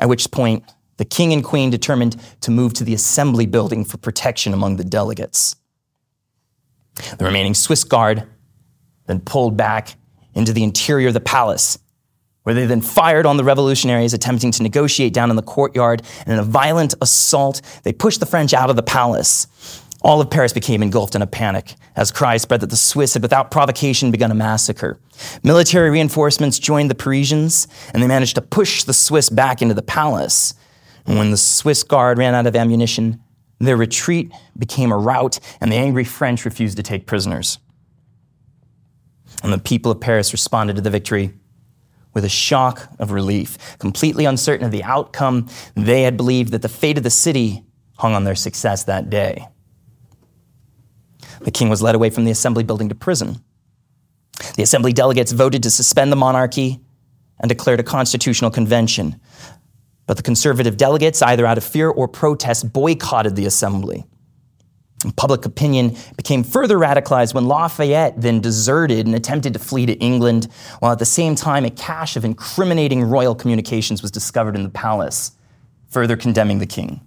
at 0.00 0.08
which 0.08 0.30
point 0.30 0.64
the 0.96 1.04
king 1.04 1.32
and 1.32 1.42
queen 1.42 1.70
determined 1.70 2.16
to 2.40 2.50
move 2.50 2.74
to 2.74 2.84
the 2.84 2.94
assembly 2.94 3.46
building 3.46 3.84
for 3.84 3.98
protection 3.98 4.52
among 4.52 4.76
the 4.76 4.84
delegates. 4.84 5.56
The 7.18 7.24
remaining 7.24 7.54
Swiss 7.54 7.84
guard 7.84 8.24
then 9.06 9.20
pulled 9.20 9.56
back 9.56 9.96
into 10.34 10.52
the 10.52 10.62
interior 10.62 11.08
of 11.08 11.14
the 11.14 11.20
palace, 11.20 11.78
where 12.42 12.54
they 12.54 12.66
then 12.66 12.80
fired 12.80 13.26
on 13.26 13.36
the 13.36 13.44
revolutionaries 13.44 14.14
attempting 14.14 14.50
to 14.52 14.62
negotiate 14.62 15.14
down 15.14 15.30
in 15.30 15.36
the 15.36 15.42
courtyard. 15.42 16.02
And 16.20 16.32
in 16.32 16.38
a 16.38 16.44
violent 16.44 16.94
assault, 17.00 17.60
they 17.84 17.92
pushed 17.92 18.20
the 18.20 18.26
French 18.26 18.52
out 18.52 18.70
of 18.70 18.76
the 18.76 18.82
palace. 18.82 19.46
All 20.02 20.20
of 20.20 20.30
Paris 20.30 20.52
became 20.52 20.82
engulfed 20.82 21.14
in 21.14 21.22
a 21.22 21.26
panic 21.26 21.74
as 21.94 22.10
cries 22.10 22.42
spread 22.42 22.60
that 22.60 22.70
the 22.70 22.76
Swiss 22.76 23.14
had, 23.14 23.22
without 23.22 23.52
provocation, 23.52 24.10
begun 24.10 24.32
a 24.32 24.34
massacre. 24.34 24.98
Military 25.44 25.90
reinforcements 25.90 26.58
joined 26.58 26.90
the 26.90 26.96
Parisians, 26.96 27.68
and 27.94 28.02
they 28.02 28.08
managed 28.08 28.34
to 28.34 28.42
push 28.42 28.82
the 28.82 28.94
Swiss 28.94 29.28
back 29.28 29.62
into 29.62 29.74
the 29.74 29.82
palace. 29.82 30.54
And 31.06 31.18
when 31.18 31.30
the 31.30 31.36
Swiss 31.36 31.82
guard 31.82 32.18
ran 32.18 32.34
out 32.34 32.46
of 32.46 32.56
ammunition, 32.56 33.22
their 33.58 33.76
retreat 33.76 34.32
became 34.58 34.92
a 34.92 34.96
rout, 34.96 35.38
and 35.60 35.70
the 35.70 35.76
angry 35.76 36.04
French 36.04 36.44
refused 36.44 36.76
to 36.76 36.82
take 36.82 37.06
prisoners. 37.06 37.58
And 39.42 39.52
the 39.52 39.58
people 39.58 39.92
of 39.92 40.00
Paris 40.00 40.32
responded 40.32 40.76
to 40.76 40.82
the 40.82 40.90
victory 40.90 41.34
with 42.14 42.24
a 42.24 42.28
shock 42.28 42.88
of 42.98 43.12
relief. 43.12 43.78
Completely 43.78 44.24
uncertain 44.24 44.66
of 44.66 44.72
the 44.72 44.84
outcome, 44.84 45.48
they 45.74 46.02
had 46.02 46.16
believed 46.16 46.52
that 46.52 46.62
the 46.62 46.68
fate 46.68 46.98
of 46.98 47.04
the 47.04 47.10
city 47.10 47.64
hung 47.98 48.14
on 48.14 48.24
their 48.24 48.34
success 48.34 48.84
that 48.84 49.10
day. 49.10 49.46
The 51.40 51.50
king 51.50 51.68
was 51.68 51.82
led 51.82 51.94
away 51.94 52.10
from 52.10 52.24
the 52.24 52.30
assembly 52.30 52.64
building 52.64 52.88
to 52.88 52.94
prison. 52.94 53.42
The 54.56 54.62
assembly 54.62 54.92
delegates 54.92 55.32
voted 55.32 55.62
to 55.62 55.70
suspend 55.70 56.12
the 56.12 56.16
monarchy 56.16 56.80
and 57.40 57.48
declared 57.48 57.80
a 57.80 57.84
constitutional 57.84 58.50
convention. 58.50 59.20
But 60.06 60.16
the 60.16 60.22
conservative 60.22 60.76
delegates, 60.76 61.22
either 61.22 61.46
out 61.46 61.58
of 61.58 61.64
fear 61.64 61.88
or 61.88 62.08
protest, 62.08 62.72
boycotted 62.72 63.36
the 63.36 63.46
assembly. 63.46 64.04
Public 65.16 65.44
opinion 65.44 65.96
became 66.16 66.44
further 66.44 66.78
radicalized 66.78 67.34
when 67.34 67.48
Lafayette 67.48 68.20
then 68.20 68.40
deserted 68.40 69.06
and 69.06 69.14
attempted 69.14 69.52
to 69.52 69.58
flee 69.58 69.86
to 69.86 69.94
England, 69.94 70.48
while 70.78 70.92
at 70.92 70.98
the 71.00 71.04
same 71.04 71.34
time 71.34 71.64
a 71.64 71.70
cache 71.70 72.16
of 72.16 72.24
incriminating 72.24 73.02
royal 73.02 73.34
communications 73.34 74.00
was 74.00 74.12
discovered 74.12 74.54
in 74.54 74.62
the 74.62 74.68
palace, 74.68 75.32
further 75.88 76.16
condemning 76.16 76.58
the 76.58 76.66
king. 76.66 77.00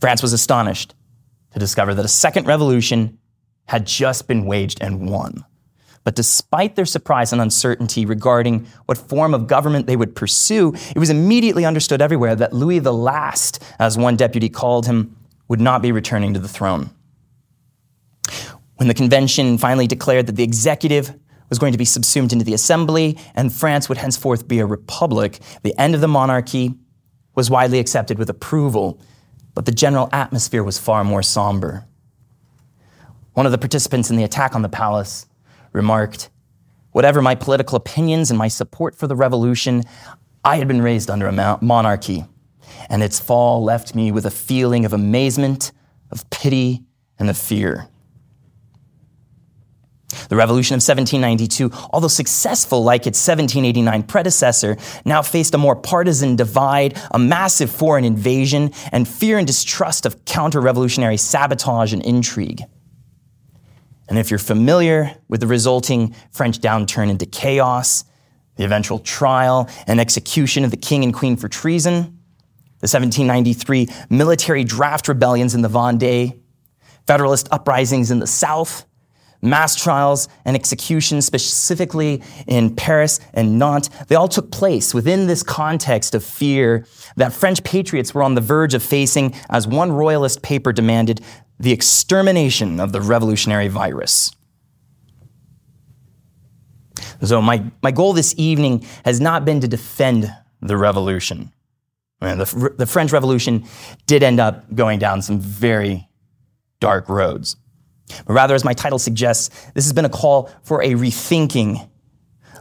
France 0.00 0.22
was 0.22 0.32
astonished 0.32 0.94
to 1.52 1.58
discover 1.58 1.94
that 1.94 2.04
a 2.04 2.08
second 2.08 2.46
revolution 2.46 3.18
had 3.66 3.86
just 3.86 4.28
been 4.28 4.46
waged 4.46 4.80
and 4.80 5.10
won. 5.10 5.44
But 6.02 6.16
despite 6.16 6.76
their 6.76 6.86
surprise 6.86 7.32
and 7.32 7.42
uncertainty 7.42 8.06
regarding 8.06 8.66
what 8.86 8.96
form 8.96 9.34
of 9.34 9.46
government 9.46 9.86
they 9.86 9.96
would 9.96 10.16
pursue, 10.16 10.72
it 10.94 10.98
was 10.98 11.10
immediately 11.10 11.64
understood 11.66 12.00
everywhere 12.00 12.34
that 12.36 12.52
Louis 12.54 12.78
the 12.78 12.92
Last, 12.92 13.62
as 13.78 13.98
one 13.98 14.16
deputy 14.16 14.48
called 14.48 14.86
him, 14.86 15.16
would 15.48 15.60
not 15.60 15.82
be 15.82 15.92
returning 15.92 16.32
to 16.34 16.40
the 16.40 16.48
throne. 16.48 16.90
When 18.76 18.88
the 18.88 18.94
convention 18.94 19.58
finally 19.58 19.86
declared 19.86 20.26
that 20.26 20.36
the 20.36 20.42
executive 20.42 21.14
was 21.50 21.58
going 21.58 21.72
to 21.72 21.78
be 21.78 21.84
subsumed 21.84 22.32
into 22.32 22.44
the 22.44 22.54
assembly 22.54 23.18
and 23.34 23.52
France 23.52 23.88
would 23.88 23.98
henceforth 23.98 24.48
be 24.48 24.60
a 24.60 24.66
republic, 24.66 25.38
the 25.62 25.78
end 25.78 25.94
of 25.94 26.00
the 26.00 26.08
monarchy 26.08 26.74
was 27.34 27.50
widely 27.50 27.78
accepted 27.78 28.18
with 28.18 28.30
approval, 28.30 28.98
but 29.54 29.66
the 29.66 29.72
general 29.72 30.08
atmosphere 30.12 30.64
was 30.64 30.78
far 30.78 31.04
more 31.04 31.22
somber. 31.22 31.84
One 33.34 33.44
of 33.44 33.52
the 33.52 33.58
participants 33.58 34.08
in 34.08 34.16
the 34.16 34.24
attack 34.24 34.54
on 34.54 34.62
the 34.62 34.68
palace 34.68 35.26
remarked 35.72 36.30
whatever 36.92 37.22
my 37.22 37.34
political 37.34 37.76
opinions 37.76 38.30
and 38.30 38.38
my 38.38 38.48
support 38.48 38.94
for 38.94 39.06
the 39.06 39.16
revolution, 39.16 39.82
I 40.44 40.56
had 40.56 40.68
been 40.68 40.82
raised 40.82 41.10
under 41.10 41.26
a 41.26 41.58
monarchy, 41.60 42.24
and 42.88 43.02
its 43.02 43.20
fall 43.20 43.62
left 43.62 43.94
me 43.94 44.10
with 44.10 44.26
a 44.26 44.30
feeling 44.30 44.84
of 44.84 44.92
amazement, 44.92 45.72
of 46.10 46.28
pity, 46.30 46.84
and 47.18 47.30
of 47.30 47.36
fear. 47.36 47.88
The 50.28 50.36
revolution 50.36 50.74
of 50.74 50.82
1792, 50.82 51.70
although 51.92 52.08
successful 52.08 52.82
like 52.82 53.06
its 53.06 53.24
1789 53.26 54.02
predecessor, 54.04 54.76
now 55.04 55.22
faced 55.22 55.54
a 55.54 55.58
more 55.58 55.76
partisan 55.76 56.34
divide, 56.34 57.00
a 57.12 57.18
massive 57.18 57.70
foreign 57.70 58.04
invasion, 58.04 58.72
and 58.90 59.06
fear 59.06 59.38
and 59.38 59.46
distrust 59.46 60.06
of 60.06 60.24
counter 60.24 60.60
revolutionary 60.60 61.16
sabotage 61.16 61.92
and 61.92 62.04
intrigue. 62.04 62.64
And 64.10 64.18
if 64.18 64.28
you're 64.28 64.38
familiar 64.38 65.16
with 65.28 65.40
the 65.40 65.46
resulting 65.46 66.14
French 66.32 66.58
downturn 66.58 67.08
into 67.08 67.26
chaos, 67.26 68.04
the 68.56 68.64
eventual 68.64 68.98
trial 68.98 69.70
and 69.86 70.00
execution 70.00 70.64
of 70.64 70.72
the 70.72 70.76
king 70.76 71.04
and 71.04 71.14
queen 71.14 71.36
for 71.36 71.48
treason, 71.48 72.18
the 72.80 72.88
1793 72.88 73.88
military 74.10 74.64
draft 74.64 75.06
rebellions 75.06 75.54
in 75.54 75.62
the 75.62 75.68
Vendée, 75.68 76.38
Federalist 77.06 77.48
uprisings 77.50 78.10
in 78.10 78.18
the 78.18 78.26
South, 78.26 78.84
mass 79.42 79.76
trials 79.76 80.28
and 80.44 80.56
executions, 80.56 81.24
specifically 81.24 82.22
in 82.46 82.74
Paris 82.74 83.20
and 83.32 83.58
Nantes, 83.58 83.90
they 84.08 84.16
all 84.16 84.28
took 84.28 84.50
place 84.50 84.92
within 84.92 85.26
this 85.26 85.42
context 85.42 86.14
of 86.14 86.24
fear 86.24 86.84
that 87.16 87.32
French 87.32 87.62
patriots 87.64 88.14
were 88.14 88.22
on 88.22 88.34
the 88.34 88.40
verge 88.40 88.74
of 88.74 88.82
facing, 88.82 89.34
as 89.48 89.66
one 89.66 89.92
royalist 89.92 90.42
paper 90.42 90.72
demanded, 90.72 91.20
the 91.58 91.72
extermination 91.72 92.80
of 92.80 92.92
the 92.92 93.00
revolutionary 93.00 93.68
virus. 93.68 94.32
So, 97.22 97.42
my, 97.42 97.62
my 97.82 97.90
goal 97.90 98.12
this 98.12 98.34
evening 98.38 98.86
has 99.04 99.20
not 99.20 99.44
been 99.44 99.60
to 99.60 99.68
defend 99.68 100.32
the 100.62 100.76
revolution. 100.76 101.52
I 102.20 102.28
mean, 102.28 102.38
the, 102.38 102.74
the 102.78 102.86
French 102.86 103.12
Revolution 103.12 103.64
did 104.06 104.22
end 104.22 104.40
up 104.40 104.74
going 104.74 104.98
down 104.98 105.22
some 105.22 105.40
very 105.40 106.08
dark 106.78 107.08
roads. 107.08 107.56
But 108.26 108.34
rather, 108.34 108.54
as 108.54 108.64
my 108.64 108.72
title 108.72 108.98
suggests, 108.98 109.48
this 109.72 109.84
has 109.84 109.92
been 109.92 110.04
a 110.04 110.10
call 110.10 110.50
for 110.62 110.82
a 110.82 110.90
rethinking 110.90 111.89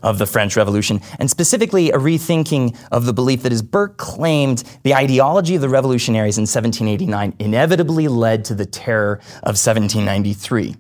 of 0.04 0.18
the 0.18 0.26
French 0.26 0.56
Revolution, 0.56 1.02
and 1.20 1.30
specifically 1.30 1.92
a 1.92 1.98
rethinking 1.98 2.78
of 2.92 3.06
the 3.06 3.14
belief 3.14 3.44
that, 3.44 3.52
as 3.52 3.62
Burke 3.62 3.98
claimed, 3.98 4.64
the 4.84 4.96
ideology 4.96 5.56
of 5.56 5.62
the 5.62 5.70
revolutionaries 5.70 6.38
in 6.38 6.44
1789 6.44 7.36
inevitably 7.40 8.08
led 8.08 8.46
to 8.46 8.56
the 8.56 8.66
terror 8.66 9.20
of 9.44 9.56
1793. 9.58 10.76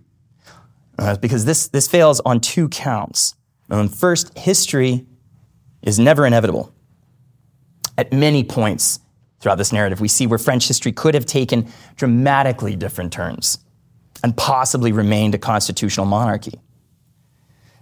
Uh, 0.97 1.17
because 1.17 1.45
this, 1.45 1.67
this 1.67 1.87
fails 1.87 2.19
on 2.21 2.41
two 2.41 2.67
counts. 2.67 3.35
Um, 3.69 3.87
first, 3.87 4.37
history 4.37 5.05
is 5.81 5.97
never 5.97 6.25
inevitable. 6.25 6.73
At 7.97 8.11
many 8.11 8.43
points 8.43 8.99
throughout 9.39 9.57
this 9.57 9.71
narrative, 9.71 10.01
we 10.01 10.07
see 10.07 10.27
where 10.27 10.39
French 10.39 10.67
history 10.67 10.91
could 10.91 11.13
have 11.13 11.25
taken 11.25 11.71
dramatically 11.95 12.75
different 12.75 13.13
turns 13.13 13.59
and 14.23 14.35
possibly 14.35 14.91
remained 14.91 15.35
a 15.35 15.37
constitutional 15.37 16.05
monarchy. 16.05 16.59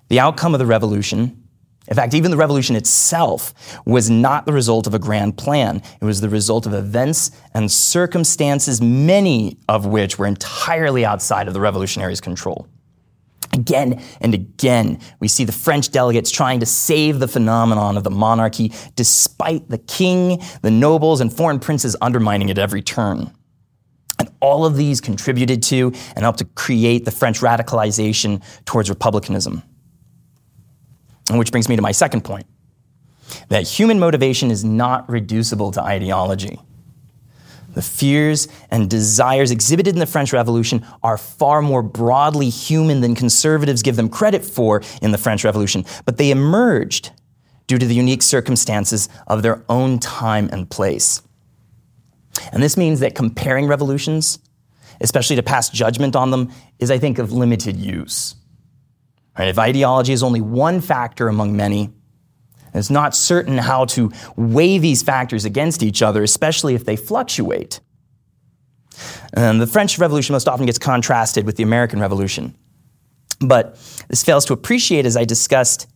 The 0.09 0.19
outcome 0.19 0.53
of 0.53 0.59
the 0.59 0.65
revolution, 0.65 1.47
in 1.87 1.95
fact, 1.95 2.13
even 2.13 2.31
the 2.31 2.37
revolution 2.37 2.75
itself, 2.75 3.53
was 3.85 4.09
not 4.09 4.45
the 4.45 4.53
result 4.53 4.87
of 4.87 4.93
a 4.93 4.99
grand 4.99 5.37
plan. 5.37 5.81
It 6.01 6.05
was 6.05 6.21
the 6.21 6.29
result 6.29 6.65
of 6.65 6.73
events 6.73 7.31
and 7.53 7.71
circumstances, 7.71 8.81
many 8.81 9.57
of 9.69 9.85
which 9.85 10.17
were 10.17 10.27
entirely 10.27 11.05
outside 11.05 11.47
of 11.47 11.53
the 11.53 11.61
revolutionaries' 11.61 12.21
control. 12.21 12.67
Again 13.53 14.03
and 14.19 14.33
again, 14.33 14.99
we 15.19 15.27
see 15.27 15.45
the 15.45 15.51
French 15.51 15.89
delegates 15.89 16.29
trying 16.29 16.59
to 16.59 16.65
save 16.65 17.19
the 17.19 17.27
phenomenon 17.27 17.97
of 17.97 18.03
the 18.03 18.11
monarchy, 18.11 18.73
despite 18.95 19.69
the 19.69 19.77
king, 19.77 20.41
the 20.61 20.71
nobles, 20.71 21.21
and 21.21 21.31
foreign 21.31 21.59
princes 21.59 21.95
undermining 22.01 22.49
it 22.49 22.57
every 22.57 22.81
turn. 22.81 23.31
And 24.19 24.29
all 24.41 24.65
of 24.65 24.75
these 24.75 24.99
contributed 24.99 25.63
to 25.63 25.93
and 26.15 26.23
helped 26.23 26.39
to 26.39 26.45
create 26.45 27.05
the 27.05 27.11
French 27.11 27.39
radicalization 27.39 28.43
towards 28.65 28.89
republicanism. 28.89 29.63
Which 31.31 31.51
brings 31.51 31.67
me 31.67 31.75
to 31.75 31.81
my 31.81 31.91
second 31.91 32.23
point 32.23 32.47
that 33.49 33.67
human 33.67 33.99
motivation 33.99 34.51
is 34.51 34.63
not 34.63 35.09
reducible 35.09 35.71
to 35.71 35.81
ideology. 35.81 36.59
The 37.73 37.81
fears 37.81 38.47
and 38.71 38.89
desires 38.89 39.51
exhibited 39.51 39.93
in 39.93 39.99
the 39.99 40.07
French 40.07 40.33
Revolution 40.33 40.85
are 41.03 41.17
far 41.17 41.61
more 41.61 41.83
broadly 41.83 42.49
human 42.49 43.01
than 43.01 43.13
conservatives 43.13 43.83
give 43.83 43.95
them 43.95 44.09
credit 44.09 44.43
for 44.43 44.81
in 45.01 45.11
the 45.11 45.17
French 45.17 45.43
Revolution, 45.43 45.85
but 46.05 46.17
they 46.17 46.31
emerged 46.31 47.11
due 47.67 47.77
to 47.77 47.85
the 47.85 47.93
unique 47.93 48.23
circumstances 48.23 49.09
of 49.27 49.43
their 49.43 49.63
own 49.69 49.99
time 49.99 50.49
and 50.51 50.69
place. 50.71 51.21
And 52.51 52.63
this 52.63 52.77
means 52.77 53.01
that 53.01 53.13
comparing 53.13 53.67
revolutions, 53.67 54.39
especially 55.01 55.35
to 55.35 55.43
pass 55.43 55.69
judgment 55.69 56.15
on 56.15 56.31
them, 56.31 56.51
is, 56.79 56.89
I 56.89 56.97
think, 56.97 57.19
of 57.19 57.31
limited 57.31 57.77
use. 57.77 58.35
Right? 59.37 59.49
If 59.49 59.59
ideology 59.59 60.13
is 60.13 60.23
only 60.23 60.41
one 60.41 60.81
factor 60.81 61.27
among 61.27 61.55
many, 61.55 61.85
and 61.85 62.75
it's 62.75 62.89
not 62.89 63.15
certain 63.15 63.57
how 63.57 63.85
to 63.85 64.11
weigh 64.35 64.77
these 64.77 65.03
factors 65.03 65.45
against 65.45 65.83
each 65.83 66.01
other, 66.01 66.23
especially 66.23 66.75
if 66.75 66.85
they 66.85 66.95
fluctuate. 66.95 67.79
And 69.33 69.61
the 69.61 69.67
French 69.67 69.99
Revolution 69.99 70.33
most 70.33 70.47
often 70.47 70.65
gets 70.65 70.79
contrasted 70.79 71.45
with 71.45 71.55
the 71.55 71.63
American 71.63 71.99
Revolution. 71.99 72.55
But 73.39 73.75
this 74.07 74.23
fails 74.23 74.45
to 74.45 74.53
appreciate, 74.53 75.05
as 75.05 75.15
I 75.15 75.23
discussed 75.23 75.87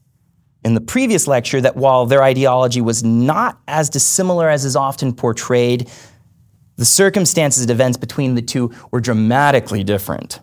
in 0.64 0.76
the 0.76 0.82
previous 0.82 1.28
lecture, 1.28 1.60
that 1.62 1.76
while 1.76 2.06
their 2.06 2.22
ideology 2.22 2.82
was 2.82 3.04
not 3.04 3.60
as 3.68 3.90
dissimilar 3.90 4.48
as 4.50 4.64
is 4.64 4.76
often 4.76 5.14
portrayed, 5.14 5.90
the 6.78 6.86
circumstances 6.86 7.64
and 7.64 7.72
events 7.72 7.98
between 7.98 8.36
the 8.36 8.42
two 8.42 8.72
were 8.92 9.02
dramatically 9.02 9.84
different. 9.84 10.40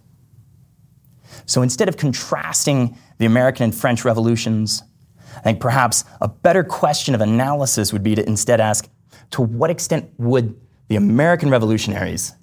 So 1.48 1.62
instead 1.62 1.88
of 1.88 1.96
contrasting 1.96 2.96
the 3.16 3.24
American 3.24 3.64
and 3.64 3.74
French 3.74 4.04
revolutions, 4.04 4.82
I 5.34 5.40
think 5.40 5.60
perhaps 5.60 6.04
a 6.20 6.28
better 6.28 6.62
question 6.62 7.14
of 7.14 7.22
analysis 7.22 7.90
would 7.90 8.02
be 8.02 8.14
to 8.14 8.26
instead 8.26 8.60
ask 8.60 8.88
to 9.30 9.42
what 9.42 9.70
extent 9.70 10.10
would 10.18 10.60
the 10.88 10.96
American 10.96 11.48
revolutionaries 11.48 12.34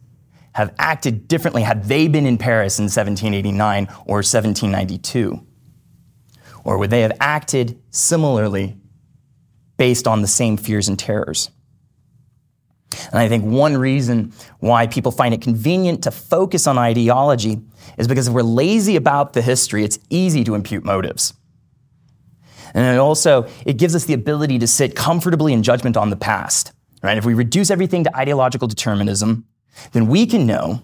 have 0.54 0.74
acted 0.80 1.28
differently 1.28 1.62
had 1.62 1.84
they 1.84 2.08
been 2.08 2.26
in 2.26 2.40
Paris 2.40 2.80
in 2.80 2.86
1789 2.86 3.88
or 4.08 4.18
1792? 4.18 5.40
Or 6.64 6.80
would 6.80 6.90
they 6.90 7.02
have 7.02 7.16
acted 7.20 7.80
similarly 7.92 8.76
based 9.78 10.08
on 10.08 10.24
the 10.24 10.28
same 10.28 10.58
fears 10.58 10.88
and 10.88 10.98
terrors? 10.98 11.52
And 13.12 13.20
I 13.20 13.28
think 13.28 13.44
one 13.44 13.78
reason 13.78 14.34
why 14.60 14.88
people 14.88 15.12
find 15.12 15.34
it 15.34 15.42
convenient 15.42 16.04
to 16.04 16.12
focus 16.12 16.68
on 16.68 16.78
ideology 16.78 17.62
is 17.98 18.08
because 18.08 18.28
if 18.28 18.34
we're 18.34 18.44
lazy 18.44 18.96
about 18.96 19.34
the 19.34 19.42
history, 19.42 19.84
it's 19.84 20.00
easy 20.10 20.44
to 20.44 20.56
impute 20.56 20.84
motives. 20.84 21.34
And 22.74 22.86
it 22.86 23.00
also, 23.00 23.48
it 23.66 23.78
gives 23.78 23.96
us 23.96 24.06
the 24.06 24.14
ability 24.14 24.60
to 24.60 24.68
sit 24.68 24.96
comfortably 24.96 25.54
in 25.54 25.64
judgment 25.64 25.96
on 25.96 26.10
the 26.10 26.18
past. 26.18 26.74
Right? 27.02 27.18
If 27.18 27.26
we 27.26 27.34
reduce 27.34 27.72
everything 27.72 28.04
to 28.04 28.18
ideological 28.18 28.68
determinism, 28.68 29.46
then 29.92 30.08
we 30.08 30.26
can 30.26 30.46
know 30.46 30.82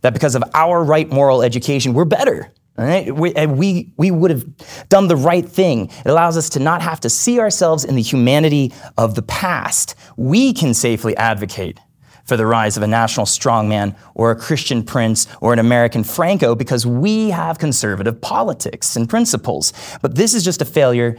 that 0.00 0.12
because 0.12 0.34
of 0.34 0.42
our 0.54 0.82
right 0.82 1.08
moral 1.10 1.42
education, 1.42 1.94
we're 1.94 2.04
better 2.04 2.52
Right? 2.78 3.14
We, 3.14 3.32
we, 3.46 3.92
we 3.96 4.10
would 4.10 4.30
have 4.30 4.88
done 4.88 5.08
the 5.08 5.16
right 5.16 5.48
thing. 5.48 5.88
It 5.88 6.06
allows 6.06 6.36
us 6.36 6.50
to 6.50 6.60
not 6.60 6.82
have 6.82 7.00
to 7.00 7.10
see 7.10 7.40
ourselves 7.40 7.84
in 7.84 7.96
the 7.96 8.02
humanity 8.02 8.72
of 8.98 9.14
the 9.14 9.22
past. 9.22 9.94
We 10.16 10.52
can 10.52 10.74
safely 10.74 11.16
advocate 11.16 11.80
for 12.26 12.36
the 12.36 12.44
rise 12.44 12.76
of 12.76 12.82
a 12.82 12.86
national 12.86 13.24
strongman 13.24 13.96
or 14.14 14.30
a 14.30 14.36
Christian 14.36 14.82
prince 14.82 15.26
or 15.40 15.52
an 15.52 15.58
American 15.58 16.04
Franco 16.04 16.54
because 16.54 16.84
we 16.84 17.30
have 17.30 17.58
conservative 17.58 18.20
politics 18.20 18.96
and 18.96 19.08
principles. 19.08 19.72
But 20.02 20.16
this 20.16 20.34
is 20.34 20.44
just 20.44 20.60
a 20.60 20.66
failure 20.66 21.16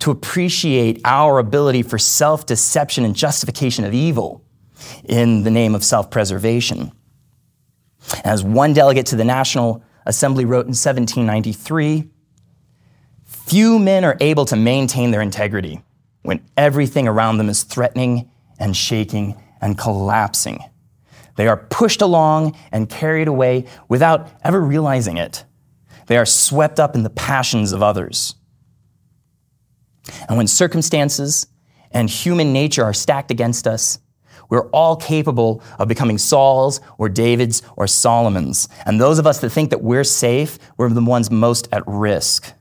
to 0.00 0.10
appreciate 0.10 1.00
our 1.04 1.38
ability 1.38 1.82
for 1.82 1.98
self 1.98 2.46
deception 2.46 3.04
and 3.04 3.14
justification 3.14 3.84
of 3.84 3.94
evil 3.94 4.44
in 5.04 5.42
the 5.42 5.50
name 5.50 5.74
of 5.74 5.84
self 5.84 6.10
preservation. 6.10 6.92
As 8.24 8.42
one 8.42 8.72
delegate 8.72 9.06
to 9.06 9.16
the 9.16 9.24
National 9.24 9.82
Assembly 10.06 10.44
wrote 10.44 10.66
in 10.66 10.70
1793 10.70 12.08
Few 13.24 13.78
men 13.78 14.04
are 14.04 14.16
able 14.20 14.44
to 14.46 14.56
maintain 14.56 15.10
their 15.10 15.20
integrity 15.20 15.82
when 16.22 16.44
everything 16.56 17.06
around 17.06 17.38
them 17.38 17.48
is 17.48 17.64
threatening 17.64 18.30
and 18.58 18.76
shaking 18.76 19.40
and 19.60 19.76
collapsing. 19.76 20.60
They 21.36 21.48
are 21.48 21.56
pushed 21.56 22.02
along 22.02 22.56
and 22.72 22.88
carried 22.88 23.28
away 23.28 23.66
without 23.88 24.28
ever 24.42 24.60
realizing 24.60 25.16
it. 25.16 25.44
They 26.06 26.16
are 26.16 26.26
swept 26.26 26.80
up 26.80 26.94
in 26.94 27.02
the 27.02 27.10
passions 27.10 27.72
of 27.72 27.82
others. 27.82 28.34
And 30.28 30.38
when 30.38 30.46
circumstances 30.46 31.46
and 31.90 32.08
human 32.08 32.52
nature 32.52 32.84
are 32.84 32.94
stacked 32.94 33.30
against 33.30 33.66
us, 33.66 33.98
we're 34.48 34.68
all 34.70 34.96
capable 34.96 35.62
of 35.78 35.88
becoming 35.88 36.18
Sauls 36.18 36.80
or 36.98 37.08
Davids 37.08 37.62
or 37.76 37.86
Solomons. 37.86 38.68
And 38.84 39.00
those 39.00 39.18
of 39.18 39.26
us 39.26 39.40
that 39.40 39.50
think 39.50 39.70
that 39.70 39.82
we're 39.82 40.04
safe, 40.04 40.58
we're 40.76 40.88
the 40.88 41.02
ones 41.02 41.30
most 41.30 41.68
at 41.72 41.82
risk. 41.86 42.52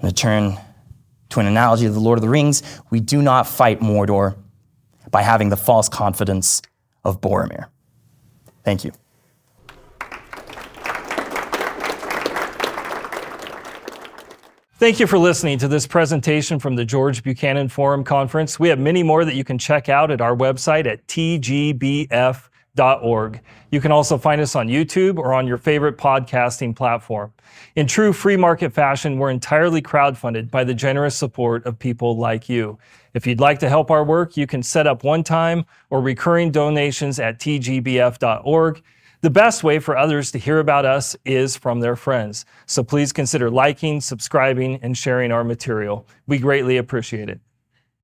And 0.00 0.08
to 0.08 0.14
turn 0.14 0.58
to 1.30 1.40
an 1.40 1.46
analogy 1.46 1.86
of 1.86 1.94
the 1.94 2.00
Lord 2.00 2.18
of 2.18 2.22
the 2.22 2.28
Rings, 2.28 2.62
we 2.90 3.00
do 3.00 3.22
not 3.22 3.46
fight 3.46 3.80
Mordor 3.80 4.36
by 5.10 5.22
having 5.22 5.48
the 5.48 5.56
false 5.56 5.88
confidence 5.88 6.62
of 7.04 7.20
Boromir. 7.20 7.66
Thank 8.64 8.84
you. 8.84 8.92
Thank 14.82 14.98
you 14.98 15.06
for 15.06 15.16
listening 15.16 15.58
to 15.58 15.68
this 15.68 15.86
presentation 15.86 16.58
from 16.58 16.74
the 16.74 16.84
George 16.84 17.22
Buchanan 17.22 17.68
Forum 17.68 18.02
Conference. 18.02 18.58
We 18.58 18.68
have 18.68 18.80
many 18.80 19.04
more 19.04 19.24
that 19.24 19.36
you 19.36 19.44
can 19.44 19.56
check 19.56 19.88
out 19.88 20.10
at 20.10 20.20
our 20.20 20.34
website 20.34 20.86
at 20.88 21.06
tgbf.org. 21.06 22.10
You 23.70 23.80
can 23.80 23.92
also 23.92 24.18
find 24.18 24.40
us 24.40 24.56
on 24.56 24.66
YouTube 24.66 25.18
or 25.18 25.34
on 25.34 25.46
your 25.46 25.56
favorite 25.56 25.96
podcasting 25.98 26.74
platform. 26.74 27.32
In 27.76 27.86
true 27.86 28.12
free 28.12 28.36
market 28.36 28.72
fashion, 28.72 29.18
we're 29.18 29.30
entirely 29.30 29.80
crowdfunded 29.80 30.50
by 30.50 30.64
the 30.64 30.74
generous 30.74 31.14
support 31.14 31.64
of 31.64 31.78
people 31.78 32.16
like 32.16 32.48
you. 32.48 32.76
If 33.14 33.24
you'd 33.24 33.38
like 33.38 33.60
to 33.60 33.68
help 33.68 33.92
our 33.92 34.02
work, 34.02 34.36
you 34.36 34.48
can 34.48 34.64
set 34.64 34.88
up 34.88 35.04
one 35.04 35.22
time 35.22 35.64
or 35.90 36.00
recurring 36.00 36.50
donations 36.50 37.20
at 37.20 37.38
tgbf.org. 37.38 38.82
The 39.22 39.30
best 39.30 39.62
way 39.62 39.78
for 39.78 39.96
others 39.96 40.32
to 40.32 40.38
hear 40.38 40.58
about 40.58 40.84
us 40.84 41.14
is 41.24 41.56
from 41.56 41.78
their 41.78 41.94
friends. 41.94 42.44
So 42.66 42.82
please 42.82 43.12
consider 43.12 43.50
liking, 43.50 44.00
subscribing, 44.00 44.80
and 44.82 44.98
sharing 44.98 45.30
our 45.30 45.44
material. 45.44 46.08
We 46.26 46.40
greatly 46.40 46.76
appreciate 46.76 47.28
it. 47.28 47.40